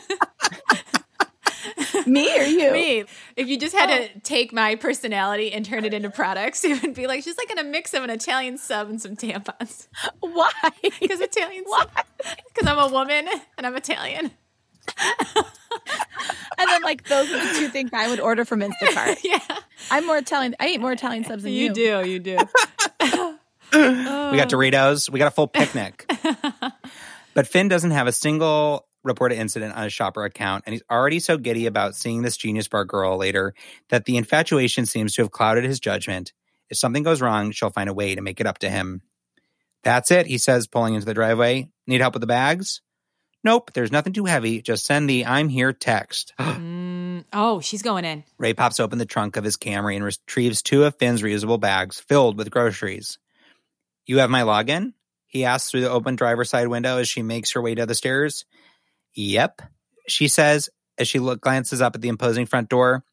Me 2.05 2.39
or 2.39 2.43
you? 2.43 2.71
Me. 2.71 3.03
If 3.35 3.47
you 3.49 3.59
just 3.59 3.75
had 3.75 3.87
to 3.87 4.05
oh. 4.05 4.19
take 4.23 4.53
my 4.53 4.75
personality 4.75 5.51
and 5.51 5.65
turn 5.65 5.83
it 5.83 5.93
into 5.93 6.09
products, 6.09 6.63
it 6.63 6.81
would 6.81 6.93
be 6.93 7.05
like 7.05 7.23
she's 7.23 7.37
like 7.37 7.51
in 7.51 7.59
a 7.59 7.63
mix 7.63 7.93
of 7.93 8.03
an 8.03 8.09
Italian 8.09 8.57
sub 8.57 8.89
and 8.89 9.01
some 9.01 9.15
tampons. 9.15 9.87
Why? 10.21 10.49
Because 10.99 11.19
Italian 11.19 11.65
sub. 11.69 11.91
Because 12.47 12.67
I'm 12.67 12.79
a 12.79 12.87
woman 12.87 13.27
and 13.57 13.67
I'm 13.67 13.75
Italian. 13.75 14.31
And 16.59 16.67
then 16.69 16.81
like 16.81 17.07
those 17.07 17.31
are 17.31 17.37
the 17.37 17.59
two 17.59 17.69
things 17.69 17.91
I 17.93 18.09
would 18.09 18.19
order 18.19 18.43
from 18.43 18.59
Instacart. 18.59 19.19
Yeah. 19.23 19.39
I'm 19.89 20.05
more 20.05 20.17
Italian. 20.17 20.55
I 20.59 20.67
eat 20.67 20.81
more 20.81 20.91
Italian 20.91 21.23
subs 21.23 21.43
than 21.43 21.53
you. 21.53 21.67
You 21.67 21.73
do. 21.73 22.03
You 22.05 22.19
do. 22.19 22.37
We 23.71 23.77
got 24.37 24.49
Doritos. 24.49 25.09
We 25.11 25.19
got 25.19 25.27
a 25.27 25.31
full 25.31 25.47
picnic. 25.47 26.11
but 27.35 27.47
Finn 27.47 27.67
doesn't 27.67 27.91
have 27.91 28.07
a 28.07 28.11
single 28.11 28.87
reported 29.03 29.37
incident 29.37 29.75
on 29.75 29.83
his 29.83 29.93
shopper 29.93 30.25
account, 30.25 30.63
and 30.65 30.73
he's 30.73 30.81
already 30.89 31.19
so 31.19 31.37
giddy 31.37 31.67
about 31.67 31.95
seeing 31.95 32.23
this 32.23 32.35
genius 32.35 32.67
bar 32.67 32.83
girl 32.83 33.15
later 33.17 33.53
that 33.89 34.05
the 34.05 34.17
infatuation 34.17 34.87
seems 34.87 35.13
to 35.13 35.21
have 35.21 35.29
clouded 35.31 35.65
his 35.65 35.79
judgment. 35.79 36.33
If 36.69 36.77
something 36.77 37.03
goes 37.03 37.21
wrong, 37.21 37.51
she'll 37.51 37.69
find 37.69 37.89
a 37.89 37.93
way 37.93 38.15
to 38.15 38.21
make 38.21 38.39
it 38.39 38.47
up 38.47 38.57
to 38.59 38.69
him. 38.69 39.03
That's 39.83 40.09
it, 40.09 40.25
he 40.25 40.39
says, 40.39 40.65
pulling 40.65 40.95
into 40.95 41.05
the 41.05 41.13
driveway. 41.13 41.69
Need 41.85 42.01
help 42.01 42.15
with 42.15 42.21
the 42.21 42.27
bags? 42.27 42.81
Nope, 43.43 43.71
there's 43.73 43.91
nothing 43.91 44.13
too 44.13 44.25
heavy. 44.25 44.61
Just 44.61 44.85
send 44.85 45.09
the 45.09 45.25
I'm 45.25 45.49
here 45.49 45.73
text. 45.73 46.33
Mm, 47.09 47.25
oh, 47.33 47.59
she's 47.59 47.81
going 47.81 48.05
in. 48.05 48.23
Rey 48.37 48.53
pops 48.53 48.79
open 48.79 48.99
the 48.99 49.05
trunk 49.05 49.35
of 49.35 49.43
his 49.43 49.57
Camry 49.57 49.95
and 49.95 50.05
retrieves 50.05 50.61
two 50.61 50.83
of 50.83 50.95
Finn's 50.95 51.23
reusable 51.23 51.59
bags 51.59 51.99
filled 51.99 52.37
with 52.37 52.51
groceries. 52.51 53.17
You 54.05 54.19
have 54.19 54.29
my 54.29 54.43
login? 54.43 54.93
He 55.25 55.43
asks 55.43 55.71
through 55.71 55.81
the 55.81 55.89
open 55.89 56.15
driver's 56.15 56.49
side 56.49 56.67
window 56.67 56.97
as 56.97 57.09
she 57.09 57.23
makes 57.23 57.53
her 57.53 57.61
way 57.61 57.73
to 57.73 57.87
the 57.87 57.95
stairs. 57.95 58.45
Yep, 59.15 59.63
she 60.07 60.27
says 60.27 60.69
as 60.99 61.07
she 61.07 61.17
look, 61.17 61.41
glances 61.41 61.81
up 61.81 61.95
at 61.95 62.01
the 62.01 62.09
imposing 62.09 62.45
front 62.45 62.69
door. 62.69 63.03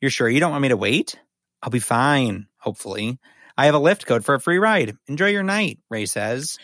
You're 0.00 0.10
sure 0.10 0.28
you 0.28 0.40
don't 0.40 0.52
want 0.52 0.62
me 0.62 0.68
to 0.68 0.76
wait? 0.76 1.18
I'll 1.62 1.70
be 1.70 1.80
fine, 1.80 2.46
hopefully. 2.56 3.18
I 3.58 3.66
have 3.66 3.74
a 3.74 3.80
Lyft 3.80 4.06
code 4.06 4.24
for 4.24 4.34
a 4.34 4.40
free 4.40 4.58
ride. 4.58 4.96
Enjoy 5.08 5.26
your 5.26 5.42
night, 5.42 5.80
Rey 5.90 6.06
says. 6.06 6.56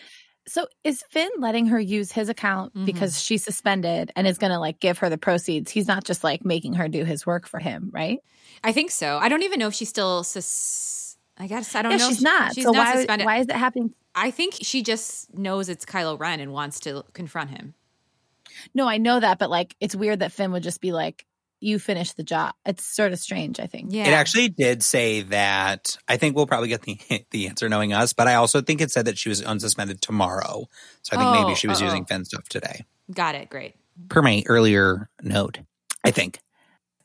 So 0.49 0.67
is 0.85 1.03
Finn 1.11 1.29
letting 1.39 1.67
her 1.67 1.81
use 1.81 2.13
his 2.13 2.29
account 2.29 2.73
Mhm. 2.75 2.87
because 2.87 3.21
she's 3.23 3.43
suspended 3.43 4.13
and 4.15 4.27
is 4.27 4.39
going 4.39 4.53
to 4.53 4.59
like 4.61 4.79
give 4.81 4.99
her 4.99 5.09
the 5.11 5.19
proceeds? 5.19 5.71
He's 5.73 5.89
not 5.89 6.05
just 6.05 6.23
like 6.23 6.45
making 6.45 6.75
her 6.75 6.87
do 6.89 7.05
his 7.05 7.27
work 7.27 7.47
for 7.49 7.59
him, 7.59 7.91
right? 7.93 8.21
I 8.63 8.73
think 8.73 8.91
so. 8.91 9.19
I 9.19 9.29
don't 9.29 9.43
even 9.43 9.59
know 9.59 9.69
if 9.69 9.75
she's 9.75 9.89
still 9.89 10.23
sus- 10.25 11.17
I 11.37 11.47
guess 11.49 11.75
I 11.75 11.83
don't 11.83 11.93
yeah, 11.93 11.99
know. 11.99 12.09
she's 12.09 12.19
if- 12.19 12.23
not. 12.23 12.55
She's 12.55 12.65
so 12.65 12.71
not 12.71 12.87
why 12.87 12.97
suspended. 12.97 13.27
why 13.27 13.37
is 13.39 13.47
it 13.49 13.57
happening? 13.57 13.93
I 14.15 14.31
think 14.31 14.55
she 14.63 14.83
just 14.83 15.37
knows 15.37 15.69
it's 15.69 15.85
Kylo 15.85 16.19
Ren 16.19 16.41
and 16.41 16.53
wants 16.53 16.81
to 16.81 17.05
confront 17.13 17.51
him. 17.51 17.75
No, 18.73 18.89
I 18.89 18.97
know 18.99 19.21
that, 19.21 19.39
but 19.39 19.51
like 19.51 19.77
it's 19.81 19.95
weird 19.95 20.21
that 20.21 20.33
Finn 20.33 20.53
would 20.53 20.63
just 20.63 20.81
be 20.81 20.93
like, 20.93 21.27
"You 21.61 21.79
finish 21.79 22.13
the 22.13 22.23
job." 22.23 22.55
It's 22.65 22.85
sort 22.85 23.13
of 23.13 23.19
strange. 23.19 23.61
I 23.61 23.67
think. 23.67 23.93
Yeah. 23.93 24.09
It 24.09 24.13
actually 24.13 24.49
did 24.49 24.83
say 24.83 25.23
that. 25.23 25.97
I 26.09 26.17
think 26.17 26.37
we'll 26.37 26.47
probably 26.47 26.69
get 26.69 26.83
the 26.83 26.99
the 27.31 27.49
answer 27.49 27.69
knowing 27.69 27.93
us, 27.93 28.13
but 28.13 28.29
I 28.29 28.35
also 28.35 28.61
think 28.61 28.81
it 28.81 28.91
said 28.91 29.07
that 29.07 29.19
she 29.19 29.29
was 29.29 29.43
unsuspended 29.43 30.01
tomorrow. 30.01 30.69
So 31.03 31.17
I 31.17 31.21
think 31.21 31.29
Oh, 31.37 31.43
maybe 31.43 31.55
she 31.55 31.69
was 31.69 31.81
oh, 31.83 31.85
using. 31.87 32.05
Finn 32.05 32.25
stuff 32.25 32.49
today. 32.49 32.85
Got 33.13 33.35
it. 33.35 33.49
Great. 33.51 33.75
Per 34.09 34.21
my 34.23 34.43
earlier 34.47 35.09
note, 35.23 35.61
I 36.05 36.11
think 36.11 36.41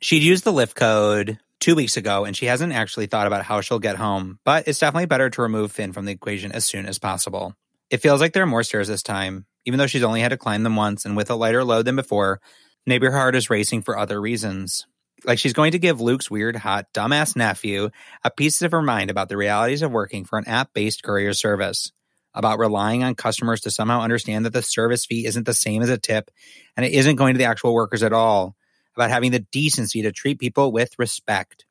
she'd 0.02 0.24
used 0.24 0.44
the 0.44 0.52
Lyft 0.52 0.76
code 0.76 1.40
two 1.60 1.76
weeks 1.76 1.96
ago, 1.96 2.26
and 2.26 2.36
she 2.36 2.48
hasn't 2.48 2.74
actually 2.74 3.06
thought 3.06 3.28
about 3.28 3.44
how 3.46 3.62
she'll 3.62 3.80
get 3.80 3.96
home. 3.96 4.40
But 4.44 4.68
it's 4.68 4.80
definitely 4.80 5.06
better 5.06 5.30
to 5.30 5.42
remove 5.42 5.72
Finn 5.72 5.94
from 5.94 6.06
the 6.06 6.12
equation 6.12 6.52
as 6.52 6.66
soon 6.66 6.86
as 6.86 7.00
possible. 7.00 7.56
It 7.90 7.98
feels 8.02 8.20
like 8.20 8.34
there 8.34 8.44
are 8.44 8.48
more 8.48 8.64
stairs 8.64 8.88
this 8.88 9.04
time, 9.04 9.46
even 9.66 9.78
though 9.78 9.88
she's 9.88 10.04
only 10.04 10.22
had 10.22 10.30
to 10.30 10.38
climb 10.38 10.64
them 10.64 10.76
once, 10.76 11.06
and 11.06 11.16
with 11.16 11.30
a 11.30 11.36
lighter 11.36 11.64
load 11.64 11.86
than 11.86 11.96
before. 11.96 12.42
Maybe 12.86 13.08
her 13.08 13.12
heart 13.12 13.36
is 13.36 13.50
racing 13.50 13.84
for 13.84 13.98
other 13.98 14.20
reasons. 14.20 14.86
Like 15.24 15.38
she's 15.38 15.54
going 15.54 15.74
to 15.74 15.80
give 15.80 16.02
Luke's 16.02 16.32
weird, 16.32 16.56
hot, 16.56 16.88
dumbass 16.94 17.36
nephew 17.36 17.91
a 18.24 18.32
piece 18.32 18.62
of 18.62 18.72
her 18.72 18.82
mind 18.82 19.12
about 19.12 19.30
the 19.30 19.38
realities 19.38 19.84
of 19.84 19.91
working 19.91 20.26
for 20.26 20.39
an 20.39 20.48
app 20.48 20.74
based 20.74 21.04
courier 21.04 21.34
service, 21.34 21.91
about 22.34 22.60
relying 22.60 23.04
on 23.04 23.13
customers 23.13 23.62
to 23.62 23.72
somehow 23.72 24.02
understand 24.02 24.46
that 24.46 24.54
the 24.54 24.63
service 24.63 25.06
fee 25.06 25.26
isn't 25.26 25.46
the 25.46 25.54
same 25.54 25.84
as 25.84 25.89
a 25.89 25.98
tip 25.98 26.32
and 26.76 26.86
it 26.86 26.94
isn't 26.94 27.17
going 27.17 27.36
to 27.36 27.38
the 27.38 27.46
actual 27.46 27.74
workers 27.74 28.02
at 28.02 28.13
all, 28.13 28.56
about 28.96 29.12
having 29.12 29.32
the 29.32 29.46
decency 29.52 30.02
to 30.02 30.12
treat 30.12 30.39
people 30.39 30.72
with 30.72 30.98
respect. 30.98 31.65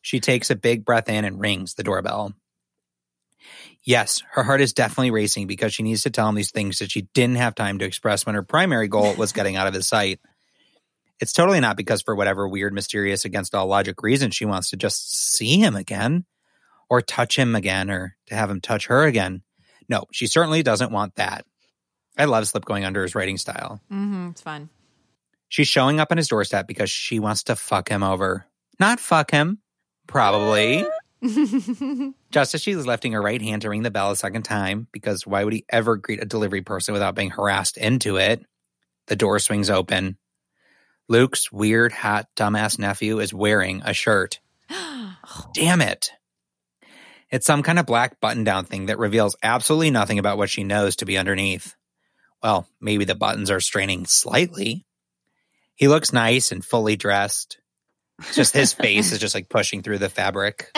She 0.00 0.20
takes 0.20 0.50
a 0.50 0.56
big 0.56 0.84
breath 0.84 1.08
in 1.08 1.24
and 1.24 1.40
rings 1.40 1.74
the 1.74 1.82
doorbell. 1.82 2.32
Yes, 3.84 4.22
her 4.32 4.42
heart 4.42 4.60
is 4.60 4.72
definitely 4.72 5.10
racing 5.10 5.46
because 5.46 5.72
she 5.72 5.82
needs 5.82 6.02
to 6.04 6.10
tell 6.10 6.28
him 6.28 6.34
these 6.34 6.50
things 6.50 6.78
that 6.78 6.90
she 6.90 7.02
didn't 7.14 7.36
have 7.36 7.54
time 7.54 7.78
to 7.78 7.84
express 7.84 8.26
when 8.26 8.34
her 8.34 8.42
primary 8.42 8.88
goal 8.88 9.14
was 9.14 9.32
getting 9.32 9.56
out 9.56 9.68
of 9.68 9.74
his 9.74 9.86
sight. 9.86 10.18
It's 11.20 11.32
totally 11.32 11.60
not 11.60 11.76
because, 11.76 12.02
for 12.02 12.14
whatever 12.14 12.46
weird, 12.46 12.74
mysterious, 12.74 13.24
against 13.24 13.54
all 13.54 13.66
logic 13.66 14.02
reason, 14.02 14.30
she 14.30 14.44
wants 14.44 14.70
to 14.70 14.76
just 14.76 15.34
see 15.34 15.58
him 15.58 15.74
again 15.74 16.24
or 16.90 17.00
touch 17.00 17.38
him 17.38 17.54
again 17.54 17.90
or 17.90 18.16
to 18.26 18.34
have 18.34 18.50
him 18.50 18.60
touch 18.60 18.86
her 18.86 19.04
again. 19.04 19.42
No, 19.88 20.04
she 20.12 20.26
certainly 20.26 20.62
doesn't 20.62 20.92
want 20.92 21.16
that. 21.16 21.44
I 22.18 22.24
love 22.24 22.46
Slip 22.48 22.64
going 22.64 22.84
under 22.84 23.02
his 23.02 23.14
writing 23.14 23.38
style. 23.38 23.80
Mm-hmm. 23.90 24.28
It's 24.30 24.40
fun. 24.40 24.68
She's 25.48 25.68
showing 25.68 26.00
up 26.00 26.10
on 26.10 26.16
his 26.16 26.28
doorstep 26.28 26.66
because 26.66 26.90
she 26.90 27.20
wants 27.20 27.44
to 27.44 27.56
fuck 27.56 27.88
him 27.88 28.02
over. 28.02 28.46
Not 28.80 29.00
fuck 29.00 29.30
him, 29.30 29.58
probably. 30.06 30.84
Just 32.30 32.54
as 32.54 32.62
she's 32.62 32.84
lifting 32.84 33.12
her 33.12 33.22
right 33.22 33.40
hand 33.40 33.62
to 33.62 33.70
ring 33.70 33.82
the 33.82 33.90
bell 33.90 34.10
a 34.10 34.16
second 34.16 34.42
time, 34.42 34.86
because 34.92 35.26
why 35.26 35.44
would 35.44 35.52
he 35.52 35.64
ever 35.68 35.96
greet 35.96 36.22
a 36.22 36.26
delivery 36.26 36.62
person 36.62 36.92
without 36.92 37.14
being 37.14 37.30
harassed 37.30 37.76
into 37.76 38.16
it? 38.16 38.44
The 39.06 39.16
door 39.16 39.38
swings 39.38 39.70
open. 39.70 40.18
Luke's 41.08 41.52
weird, 41.52 41.92
hot, 41.92 42.26
dumbass 42.36 42.78
nephew 42.78 43.20
is 43.20 43.32
wearing 43.32 43.82
a 43.84 43.92
shirt. 43.94 44.40
Damn 45.54 45.80
it. 45.80 46.10
It's 47.30 47.46
some 47.46 47.62
kind 47.62 47.78
of 47.78 47.86
black 47.86 48.20
button 48.20 48.44
down 48.44 48.64
thing 48.64 48.86
that 48.86 48.98
reveals 48.98 49.36
absolutely 49.42 49.90
nothing 49.90 50.18
about 50.18 50.38
what 50.38 50.50
she 50.50 50.64
knows 50.64 50.96
to 50.96 51.04
be 51.04 51.18
underneath. 51.18 51.74
Well, 52.42 52.68
maybe 52.80 53.04
the 53.04 53.14
buttons 53.14 53.50
are 53.50 53.60
straining 53.60 54.06
slightly. 54.06 54.84
He 55.74 55.88
looks 55.88 56.12
nice 56.12 56.52
and 56.52 56.64
fully 56.64 56.96
dressed. 56.96 57.58
Just 58.32 58.54
his 58.54 58.72
face 58.74 59.12
is 59.12 59.18
just 59.18 59.34
like 59.34 59.48
pushing 59.48 59.82
through 59.82 59.98
the 59.98 60.08
fabric. 60.08 60.70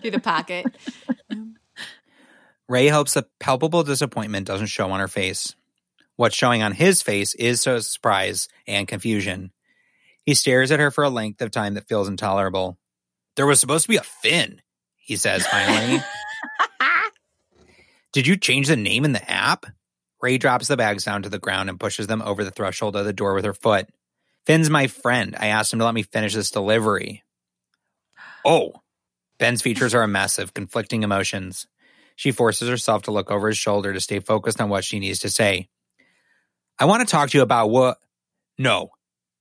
Through 0.00 0.10
the 0.10 0.20
pocket. 0.20 0.66
Rey 2.68 2.88
hopes 2.88 3.14
the 3.14 3.26
palpable 3.40 3.82
disappointment 3.82 4.46
doesn't 4.46 4.66
show 4.66 4.90
on 4.90 5.00
her 5.00 5.08
face. 5.08 5.54
What's 6.16 6.34
showing 6.34 6.62
on 6.62 6.72
his 6.72 7.02
face 7.02 7.34
is 7.34 7.60
so 7.60 7.78
surprise 7.80 8.48
and 8.66 8.88
confusion. 8.88 9.52
He 10.24 10.34
stares 10.34 10.72
at 10.72 10.80
her 10.80 10.90
for 10.90 11.04
a 11.04 11.10
length 11.10 11.40
of 11.42 11.50
time 11.50 11.74
that 11.74 11.88
feels 11.88 12.08
intolerable. 12.08 12.78
There 13.36 13.46
was 13.46 13.60
supposed 13.60 13.84
to 13.84 13.90
be 13.90 13.96
a 13.96 14.02
Finn, 14.02 14.60
he 14.96 15.16
says 15.16 15.46
finally. 15.46 16.02
Did 18.12 18.26
you 18.26 18.36
change 18.36 18.68
the 18.68 18.76
name 18.76 19.04
in 19.04 19.12
the 19.12 19.30
app? 19.30 19.66
Rey 20.22 20.38
drops 20.38 20.68
the 20.68 20.76
bags 20.76 21.04
down 21.04 21.22
to 21.22 21.28
the 21.28 21.38
ground 21.38 21.68
and 21.68 21.78
pushes 21.78 22.06
them 22.06 22.22
over 22.22 22.44
the 22.44 22.50
threshold 22.50 22.96
of 22.96 23.04
the 23.04 23.12
door 23.12 23.34
with 23.34 23.44
her 23.44 23.52
foot. 23.52 23.88
Finn's 24.46 24.70
my 24.70 24.86
friend. 24.86 25.36
I 25.38 25.48
asked 25.48 25.72
him 25.72 25.80
to 25.80 25.84
let 25.84 25.94
me 25.94 26.02
finish 26.02 26.34
this 26.34 26.50
delivery. 26.50 27.24
Oh. 28.44 28.72
Ben's 29.38 29.60
features 29.60 29.94
are 29.94 30.02
a 30.02 30.08
mess 30.08 30.38
of 30.38 30.54
conflicting 30.54 31.02
emotions. 31.02 31.66
She 32.14 32.32
forces 32.32 32.70
herself 32.70 33.02
to 33.02 33.10
look 33.10 33.30
over 33.30 33.48
his 33.48 33.58
shoulder 33.58 33.92
to 33.92 34.00
stay 34.00 34.20
focused 34.20 34.62
on 34.62 34.70
what 34.70 34.84
she 34.84 34.98
needs 34.98 35.18
to 35.20 35.28
say. 35.28 35.68
I 36.78 36.84
want 36.84 37.06
to 37.06 37.10
talk 37.10 37.30
to 37.30 37.38
you 37.38 37.42
about 37.42 37.70
what. 37.70 37.98
No, 38.58 38.90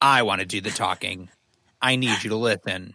I 0.02 0.24
want 0.24 0.39
to 0.39 0.45
do 0.45 0.62
the 0.62 0.69
talking. 0.69 1.30
I 1.82 1.95
need 1.95 2.24
you 2.24 2.30
to 2.30 2.36
listen. 2.36 2.93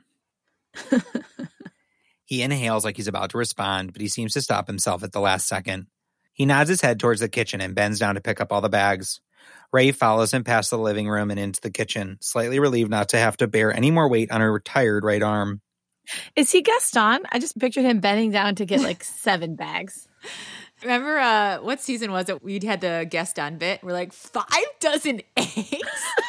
he 2.24 2.42
inhales 2.42 2.85
like 2.85 2.96
he's 2.96 3.09
about 3.09 3.31
to 3.31 3.38
respond, 3.38 3.92
but 3.92 4.03
he 4.03 4.09
seems 4.09 4.33
to 4.35 4.42
stop 4.42 4.66
himself 4.66 5.03
at 5.03 5.12
the 5.12 5.20
last 5.20 5.46
second. 5.46 5.87
He 6.33 6.46
nods 6.46 6.70
his 6.70 6.81
head 6.81 6.98
towards 6.98 7.20
the 7.20 7.29
kitchen 7.29 7.61
and 7.61 7.74
bends 7.74 7.98
down 7.98 8.14
to 8.14 8.20
pick 8.20 8.40
up 8.40 8.53
all 8.53 8.61
the 8.61 8.68
bags. 8.68 9.20
Rey 9.72 9.92
follows 9.92 10.33
him 10.33 10.42
past 10.42 10.70
the 10.70 10.79
living 10.79 11.09
room 11.09 11.31
and 11.31 11.38
into 11.38 11.61
the 11.61 11.70
kitchen, 11.70 12.18
slightly 12.20 12.59
relieved 12.59 12.90
not 12.90 13.11
to 13.11 13.18
have 13.18 13.37
to 13.38 13.46
bear 13.46 13.72
any 13.72 13.90
more 13.90 14.09
weight 14.09 14.31
on 14.31 14.40
her 14.40 14.59
tired 14.59 15.05
right 15.05 15.22
arm. 15.22 15.61
Is 16.35 16.50
he 16.50 16.62
Gaston? 16.62 17.20
I 17.31 17.38
just 17.38 17.59
pictured 17.59 17.85
him 17.85 18.00
bending 18.00 18.31
down 18.31 18.57
to 18.57 18.64
get 18.64 18.81
like 18.81 19.05
seven 19.05 19.55
bags. 19.55 20.09
Remember 20.83 21.19
uh 21.19 21.59
what 21.59 21.81
season 21.81 22.12
was 22.12 22.29
it? 22.29 22.43
We 22.43 22.61
had 22.64 22.81
the 22.81 23.07
guest 23.09 23.38
on 23.38 23.59
bit. 23.59 23.83
We're 23.83 23.93
like 23.93 24.12
five 24.12 24.47
dozen 24.81 25.23
eggs. 25.37 25.79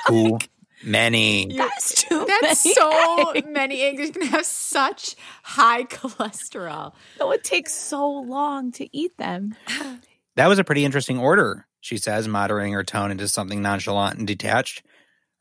Too 0.07 0.37
many. 0.83 1.53
That's 1.55 2.03
too 2.03 2.25
That's 2.41 2.65
many 2.65 2.73
so 2.75 3.31
eggs. 3.35 3.47
many 3.47 3.81
eggs. 3.81 3.99
You're 4.01 4.11
gonna 4.11 4.25
have 4.27 4.45
such 4.45 5.15
high 5.43 5.83
cholesterol. 5.85 6.93
It 7.19 7.27
would 7.27 7.43
take 7.43 7.69
so 7.69 8.09
long 8.09 8.71
to 8.73 8.87
eat 8.97 9.17
them. 9.17 9.55
That 10.37 10.47
was 10.47 10.59
a 10.59 10.63
pretty 10.63 10.85
interesting 10.85 11.19
order, 11.19 11.67
she 11.81 11.97
says, 11.97 12.25
moderating 12.25 12.71
her 12.71 12.85
tone 12.85 13.11
into 13.11 13.27
something 13.27 13.61
nonchalant 13.61 14.17
and 14.17 14.25
detached. 14.25 14.81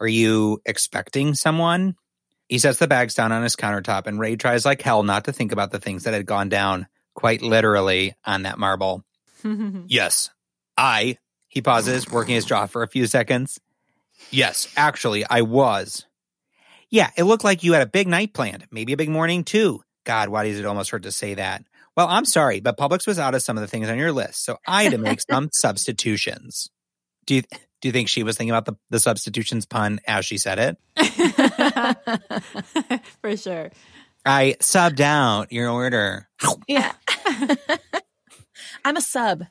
Are 0.01 0.09
you 0.09 0.61
expecting 0.66 1.35
someone? 1.35 1.94
He 2.49 2.59
sets 2.59 2.81
the 2.81 2.88
bags 2.88 3.14
down 3.14 3.31
on 3.31 3.44
his 3.44 3.55
countertop, 3.55 4.09
and 4.09 4.18
Rey 4.18 4.35
tries 4.35 4.64
like 4.64 4.83
hell 4.83 5.05
not 5.05 5.27
to 5.27 5.33
think 5.33 5.53
about 5.53 5.70
the 5.70 5.79
things 5.79 6.03
that 6.03 6.12
had 6.12 6.27
gone 6.27 6.49
down, 6.49 6.88
quite 7.14 7.42
literally, 7.42 8.14
on 8.25 8.42
that 8.42 8.59
marble. 8.59 9.05
Yes, 9.87 10.31
I. 10.77 11.16
He 11.49 11.62
pauses, 11.62 12.11
working 12.11 12.35
his 12.35 12.44
jaw 12.44 12.66
for 12.66 12.83
a 12.83 12.88
few 12.88 13.07
seconds. 13.07 13.59
Yes, 14.31 14.73
actually, 14.77 15.25
I 15.25 15.42
was. 15.42 16.07
Yeah, 16.90 17.11
it 17.16 17.25
looked 17.25 17.44
like 17.44 17.64
you 17.64 17.73
had 17.73 17.83
a 17.83 17.87
big 17.87 18.07
night 18.07 18.35
planned, 18.35 18.66
maybe 18.70 18.92
a 18.92 18.96
big 18.96 19.09
morning 19.09 19.44
too. 19.44 19.83
God, 20.05 20.29
why 20.29 20.44
does 20.44 20.59
it 20.59 20.66
almost 20.66 20.90
hurt 20.90 21.05
to 21.05 21.12
say 21.12 21.35
that? 21.35 21.64
Well, 21.96 22.09
I'm 22.09 22.25
sorry, 22.25 22.61
but 22.61 22.77
Publix 22.77 23.07
was 23.07 23.18
out 23.18 23.35
of 23.35 23.42
some 23.42 23.57
of 23.57 23.62
the 23.62 23.68
things 23.68 23.88
on 23.88 23.99
your 23.99 24.12
list, 24.12 24.44
so 24.44 24.59
I 24.66 24.85
had 24.85 24.92
to 24.92 24.99
make 24.99 25.20
some 25.29 25.49
substitutions. 25.53 26.70
Do 27.27 27.37
you 27.37 27.42
do 27.81 27.88
you 27.88 27.92
think 27.92 28.09
she 28.09 28.23
was 28.23 28.37
thinking 28.37 28.51
about 28.51 28.66
the, 28.66 28.75
the 28.90 29.01
substitutions 29.01 29.66
pun 29.66 30.01
as 30.07 30.27
she 30.27 30.37
said 30.37 30.59
it? 30.59 30.77
For 33.23 33.37
sure. 33.37 33.70
I 34.24 34.56
subbed 34.61 35.00
out 35.00 35.52
your 35.52 35.70
order. 35.70 36.28
Yeah. 36.68 36.92
I'm 38.85 38.96
a 38.96 39.00
sub. 39.00 39.44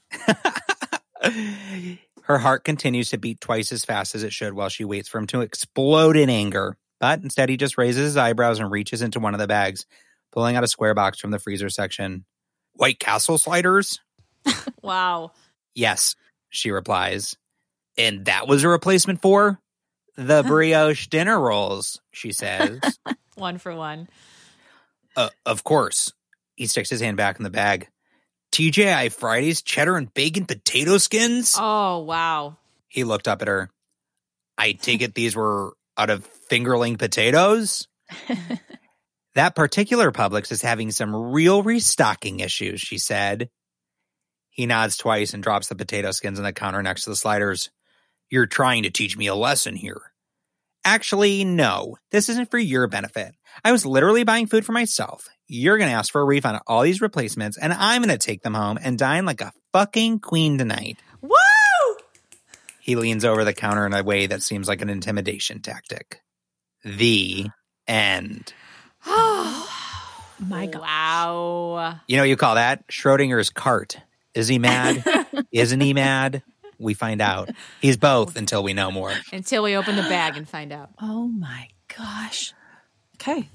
Her 2.23 2.37
heart 2.37 2.63
continues 2.63 3.09
to 3.09 3.17
beat 3.17 3.41
twice 3.41 3.71
as 3.71 3.83
fast 3.83 4.13
as 4.13 4.23
it 4.23 4.31
should 4.31 4.53
while 4.53 4.69
she 4.69 4.85
waits 4.85 5.09
for 5.09 5.17
him 5.17 5.27
to 5.27 5.41
explode 5.41 6.15
in 6.15 6.29
anger. 6.29 6.77
But 6.99 7.23
instead, 7.23 7.49
he 7.49 7.57
just 7.57 7.77
raises 7.77 8.03
his 8.03 8.17
eyebrows 8.17 8.59
and 8.59 8.69
reaches 8.69 9.01
into 9.01 9.19
one 9.19 9.33
of 9.33 9.39
the 9.39 9.47
bags, 9.47 9.85
pulling 10.31 10.55
out 10.55 10.63
a 10.63 10.67
square 10.67 10.93
box 10.93 11.19
from 11.19 11.31
the 11.31 11.39
freezer 11.39 11.69
section. 11.69 12.25
White 12.73 12.99
Castle 12.99 13.37
sliders? 13.37 13.99
wow. 14.83 15.31
Yes, 15.73 16.15
she 16.49 16.71
replies. 16.71 17.35
And 17.97 18.25
that 18.25 18.47
was 18.47 18.63
a 18.63 18.69
replacement 18.69 19.21
for 19.21 19.59
the 20.15 20.43
brioche 20.43 21.07
dinner 21.07 21.39
rolls, 21.39 21.99
she 22.11 22.31
says. 22.31 22.79
one 23.35 23.57
for 23.57 23.75
one. 23.75 24.07
Uh, 25.15 25.29
of 25.45 25.63
course. 25.63 26.13
He 26.55 26.67
sticks 26.67 26.89
his 26.89 27.01
hand 27.01 27.17
back 27.17 27.37
in 27.37 27.43
the 27.43 27.49
bag. 27.49 27.87
TGI 28.51 29.11
Fridays 29.11 29.61
cheddar 29.61 29.95
and 29.95 30.13
bacon 30.13 30.45
potato 30.45 30.97
skins? 30.97 31.55
Oh, 31.57 31.99
wow. 31.99 32.57
He 32.87 33.03
looked 33.03 33.27
up 33.27 33.41
at 33.41 33.47
her. 33.47 33.69
I 34.57 34.73
take 34.73 35.01
it 35.01 35.13
these 35.13 35.35
were 35.35 35.73
out 35.97 36.09
of 36.09 36.27
fingerling 36.49 36.97
potatoes? 36.97 37.87
that 39.35 39.55
particular 39.55 40.11
Publix 40.11 40.51
is 40.51 40.61
having 40.61 40.91
some 40.91 41.15
real 41.15 41.61
restocking 41.61 42.39
issues, 42.39 42.81
she 42.81 42.97
said. 42.97 43.49
He 44.49 44.65
nods 44.65 44.97
twice 44.97 45.33
and 45.33 45.43
drops 45.43 45.67
the 45.67 45.75
potato 45.75 46.11
skins 46.11 46.39
on 46.39 46.45
the 46.45 46.51
counter 46.51 46.81
next 46.81 47.03
to 47.03 47.11
the 47.11 47.15
sliders. 47.15 47.69
You're 48.29 48.47
trying 48.47 48.83
to 48.83 48.89
teach 48.89 49.15
me 49.15 49.27
a 49.27 49.35
lesson 49.35 49.75
here. 49.75 50.08
Actually, 50.85 51.43
no, 51.43 51.97
this 52.11 52.29
isn't 52.29 52.51
for 52.51 52.57
your 52.57 52.87
benefit. 52.87 53.35
I 53.63 53.71
was 53.71 53.85
literally 53.85 54.23
buying 54.23 54.47
food 54.47 54.65
for 54.65 54.71
myself. 54.71 55.27
You're 55.47 55.77
going 55.77 55.89
to 55.89 55.95
ask 55.95 56.11
for 56.11 56.21
a 56.21 56.25
refund 56.25 56.55
on 56.55 56.61
all 56.67 56.83
these 56.83 57.01
replacements, 57.01 57.57
and 57.57 57.73
I'm 57.73 58.01
going 58.01 58.17
to 58.17 58.23
take 58.23 58.43
them 58.43 58.53
home 58.53 58.79
and 58.81 58.97
dine 58.97 59.25
like 59.25 59.41
a 59.41 59.51
fucking 59.73 60.19
queen 60.19 60.57
tonight. 60.57 60.97
Woo! 61.21 61.31
He 62.79 62.95
leans 62.95 63.25
over 63.25 63.43
the 63.43 63.53
counter 63.53 63.85
in 63.85 63.93
a 63.93 64.03
way 64.03 64.27
that 64.27 64.41
seems 64.41 64.67
like 64.67 64.81
an 64.81 64.89
intimidation 64.89 65.61
tactic. 65.61 66.21
The 66.83 67.47
end. 67.87 68.53
Oh, 69.05 69.69
my 70.39 70.65
God. 70.67 70.81
Wow. 70.81 71.99
You 72.07 72.17
know 72.17 72.23
what 72.23 72.29
you 72.29 72.37
call 72.37 72.55
that? 72.55 72.87
Schrodinger's 72.87 73.49
cart. 73.49 73.97
Is 74.33 74.47
he 74.47 74.59
mad? 74.59 75.03
Isn't 75.51 75.81
he 75.81 75.93
mad? 75.93 76.41
We 76.79 76.93
find 76.93 77.21
out. 77.21 77.49
He's 77.81 77.97
both 77.97 78.37
until 78.37 78.63
we 78.63 78.73
know 78.73 78.89
more. 78.89 79.13
Until 79.33 79.63
we 79.63 79.75
open 79.75 79.95
the 79.97 80.03
bag 80.03 80.37
and 80.37 80.47
find 80.47 80.71
out. 80.71 80.89
Oh 81.01 81.27
my 81.27 81.67
gosh. 81.95 82.53
Okay. 83.15 83.49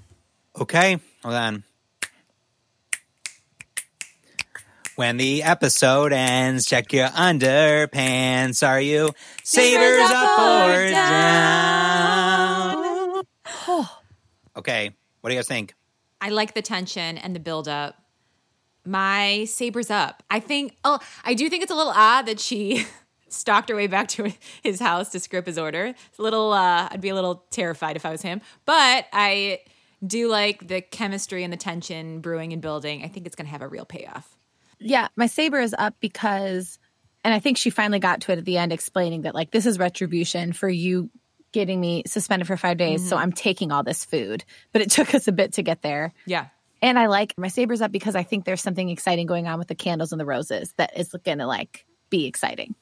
Okay. 0.60 0.98
Well 1.24 1.32
then. 1.32 1.64
When 4.96 5.16
the 5.16 5.42
episode 5.42 6.12
ends, 6.12 6.66
check 6.66 6.92
your 6.92 7.08
underpants. 7.08 8.64
Are 8.66 8.80
you 8.80 9.10
sabers 9.42 10.08
up 10.08 10.38
or 10.38 10.88
down? 10.90 12.04
Okay. 14.56 14.92
What 15.20 15.30
do 15.30 15.34
you 15.34 15.38
guys 15.38 15.48
think? 15.48 15.74
I 16.20 16.28
like 16.28 16.54
the 16.54 16.62
tension 16.62 17.18
and 17.18 17.34
the 17.34 17.40
build 17.40 17.66
up. 17.66 17.96
My 18.86 19.46
saber's 19.46 19.90
up. 19.90 20.22
I 20.30 20.38
think, 20.40 20.76
oh, 20.84 21.00
I 21.24 21.34
do 21.34 21.48
think 21.48 21.62
it's 21.62 21.72
a 21.72 21.74
little 21.74 21.92
odd 21.94 22.26
that 22.26 22.38
she 22.38 22.86
stalked 23.28 23.68
her 23.68 23.76
way 23.76 23.86
back 23.86 24.08
to 24.08 24.32
his 24.62 24.80
house 24.80 25.10
to 25.10 25.20
script 25.20 25.46
his 25.46 25.58
order. 25.58 25.86
It's 25.86 26.18
a 26.18 26.22
little, 26.22 26.52
uh, 26.52 26.88
I'd 26.90 27.00
be 27.00 27.08
a 27.08 27.14
little 27.14 27.44
terrified 27.50 27.96
if 27.96 28.06
I 28.06 28.10
was 28.10 28.22
him. 28.22 28.40
But 28.64 29.06
I 29.12 29.60
do 30.06 30.28
like 30.28 30.66
the 30.66 30.80
chemistry 30.80 31.44
and 31.44 31.52
the 31.52 31.56
tension 31.56 32.20
brewing 32.20 32.52
and 32.52 32.60
building. 32.60 33.04
I 33.04 33.08
think 33.08 33.26
it's 33.26 33.36
going 33.36 33.46
to 33.46 33.52
have 33.52 33.62
a 33.62 33.68
real 33.68 33.84
payoff. 33.84 34.36
Yeah, 34.78 35.08
my 35.16 35.26
saber 35.26 35.60
is 35.60 35.74
up 35.76 35.94
because, 36.00 36.78
and 37.22 37.32
I 37.32 37.38
think 37.38 37.56
she 37.56 37.70
finally 37.70 38.00
got 38.00 38.22
to 38.22 38.32
it 38.32 38.38
at 38.38 38.44
the 38.44 38.58
end, 38.58 38.72
explaining 38.72 39.22
that 39.22 39.34
like 39.34 39.50
this 39.50 39.66
is 39.66 39.78
retribution 39.78 40.52
for 40.52 40.68
you 40.68 41.10
getting 41.52 41.80
me 41.80 42.02
suspended 42.06 42.46
for 42.46 42.56
five 42.56 42.76
days. 42.76 43.00
Mm-hmm. 43.00 43.08
So 43.08 43.16
I'm 43.16 43.32
taking 43.32 43.72
all 43.72 43.82
this 43.82 44.04
food, 44.04 44.44
but 44.72 44.82
it 44.82 44.90
took 44.90 45.14
us 45.14 45.28
a 45.28 45.32
bit 45.32 45.54
to 45.54 45.62
get 45.62 45.82
there. 45.82 46.12
Yeah. 46.26 46.48
And 46.82 46.98
I 46.98 47.06
like 47.06 47.38
my 47.38 47.48
sabers 47.48 47.80
up 47.80 47.92
because 47.92 48.14
I 48.14 48.24
think 48.24 48.44
there's 48.44 48.60
something 48.60 48.90
exciting 48.90 49.26
going 49.26 49.46
on 49.46 49.58
with 49.58 49.68
the 49.68 49.74
candles 49.74 50.12
and 50.12 50.20
the 50.20 50.26
roses 50.26 50.74
that 50.76 50.98
is 50.98 51.14
going 51.24 51.38
to 51.38 51.46
like 51.46 51.86
be 52.10 52.26
exciting. 52.26 52.74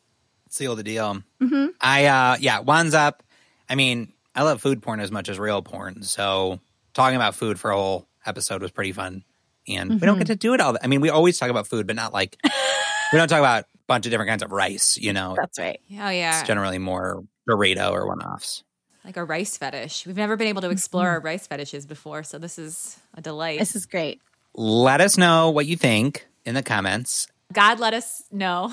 Seal 0.53 0.77
the 0.77 0.83
deal. 0.83 1.23
Mm-hmm. 1.41 1.69
I 1.81 2.05
uh 2.05 2.37
yeah, 2.39 2.61
one's 2.61 2.93
up. 2.93 3.23
I 3.71 3.75
mean, 3.75 4.13
I 4.35 4.43
love 4.43 4.61
food 4.61 4.83
porn 4.83 5.01
as 5.01 5.11
much 5.11 5.31
as 5.31 5.39
real 5.39 5.63
porn, 5.63 6.03
so 6.03 6.61
talking 6.93 7.17
about 7.17 7.35
food 7.35 7.59
for 7.59 7.71
a 7.71 7.77
whole 7.77 8.07
episode 8.27 8.61
was 8.61 8.71
pretty 8.71 8.93
fun. 8.93 9.25
And 9.67 9.91
mm-hmm. 9.91 10.01
we 10.01 10.07
don't 10.07 10.19
get 10.19 10.27
to 10.27 10.37
do 10.37 10.53
it 10.53 10.61
all. 10.61 10.77
I 10.83 10.89
mean, 10.89 11.01
we 11.01 11.09
always 11.09 11.39
talk 11.39 11.49
about 11.49 11.67
food, 11.67 11.87
but 11.87 11.97
not 11.97 12.13
like 12.13 12.37
we 12.45 13.19
don't 13.19 13.29
talk 13.29 13.39
about 13.39 13.63
a 13.63 13.67
bunch 13.87 14.05
of 14.05 14.11
different 14.11 14.29
kinds 14.29 14.43
of 14.43 14.53
rice. 14.53 14.99
You 14.99 15.15
know, 15.15 15.35
that's 15.39 15.59
right. 15.59 15.81
Oh 15.91 16.11
yeah, 16.11 16.41
it's 16.41 16.47
generally 16.47 16.79
more 16.79 17.25
burrito 17.49 17.91
or 17.91 18.07
one 18.07 18.21
offs. 18.21 18.63
Like 19.07 19.17
a 19.17 19.25
rice 19.25 19.57
fetish. 19.57 20.07
We've 20.07 20.19
never 20.19 20.37
been 20.37 20.49
able 20.49 20.61
to 20.61 20.71
explore 20.71 21.05
mm-hmm. 21.05 21.15
our 21.15 21.21
rice 21.21 21.47
fetishes 21.47 21.87
before, 21.87 22.25
so 22.25 22.39
this 22.39 22.59
is 22.59 22.99
a 23.15 23.23
delight. 23.23 23.59
This 23.59 23.75
is 23.75 23.87
great. 23.87 24.21
Let 24.55 25.01
us 25.01 25.17
know 25.17 25.49
what 25.49 25.65
you 25.65 25.79
think 25.79 26.27
in 26.45 26.55
the 26.55 26.63
comments. 26.63 27.27
God 27.53 27.81
let 27.81 27.95
us 27.95 28.23
know. 28.31 28.73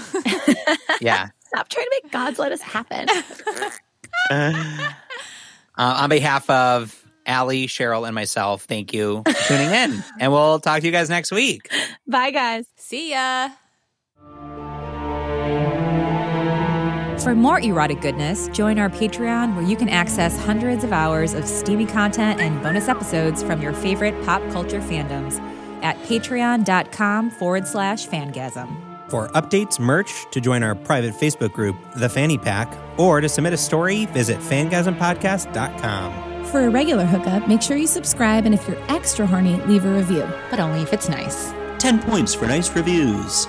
yeah. 1.01 1.29
Stop 1.49 1.67
trying 1.67 1.85
to 1.85 2.01
make 2.03 2.11
God's 2.11 2.37
let 2.37 2.51
us 2.51 2.61
happen. 2.61 3.07
uh, 4.29 4.93
on 5.77 6.09
behalf 6.09 6.47
of 6.47 7.03
Allie, 7.25 7.65
Cheryl, 7.65 8.05
and 8.05 8.13
myself, 8.13 8.65
thank 8.65 8.93
you 8.93 9.23
for 9.25 9.47
tuning 9.47 9.71
in. 9.71 10.03
and 10.19 10.31
we'll 10.31 10.59
talk 10.59 10.81
to 10.81 10.85
you 10.85 10.91
guys 10.91 11.09
next 11.09 11.31
week. 11.31 11.71
Bye, 12.07 12.29
guys. 12.29 12.67
See 12.75 13.11
ya. 13.11 13.49
For 17.23 17.33
more 17.33 17.59
erotic 17.59 17.99
goodness, 18.01 18.47
join 18.49 18.77
our 18.77 18.89
Patreon 18.89 19.55
where 19.55 19.65
you 19.65 19.75
can 19.75 19.89
access 19.89 20.37
hundreds 20.37 20.83
of 20.83 20.93
hours 20.93 21.33
of 21.33 21.45
steamy 21.45 21.87
content 21.87 22.39
and 22.39 22.61
bonus 22.61 22.87
episodes 22.87 23.41
from 23.41 23.59
your 23.61 23.73
favorite 23.73 24.23
pop 24.23 24.41
culture 24.51 24.79
fandoms 24.79 25.39
at 25.83 25.97
patreon.com 26.03 27.31
forward 27.31 27.67
slash 27.67 28.07
fangasm. 28.07 28.88
For 29.09 29.27
updates, 29.29 29.79
merch, 29.79 30.27
to 30.31 30.39
join 30.39 30.61
our 30.61 30.75
private 30.75 31.15
Facebook 31.15 31.51
group, 31.51 31.75
The 31.95 32.07
Fanny 32.07 32.37
Pack, 32.37 32.77
or 32.99 33.21
to 33.21 33.27
submit 33.27 33.53
a 33.53 33.57
story, 33.57 34.05
visit 34.07 34.39
fangasmpodcast.com. 34.39 36.45
For 36.45 36.61
a 36.61 36.69
regular 36.69 37.05
hookup, 37.05 37.47
make 37.47 37.61
sure 37.61 37.77
you 37.77 37.87
subscribe, 37.87 38.45
and 38.45 38.53
if 38.53 38.67
you're 38.67 38.79
extra 38.87 39.25
horny, 39.25 39.55
leave 39.61 39.85
a 39.85 39.91
review. 39.91 40.27
But 40.51 40.59
only 40.59 40.81
if 40.81 40.93
it's 40.93 41.09
nice. 41.09 41.53
10 41.79 42.03
points 42.03 42.35
for 42.35 42.45
nice 42.45 42.75
reviews. 42.75 43.47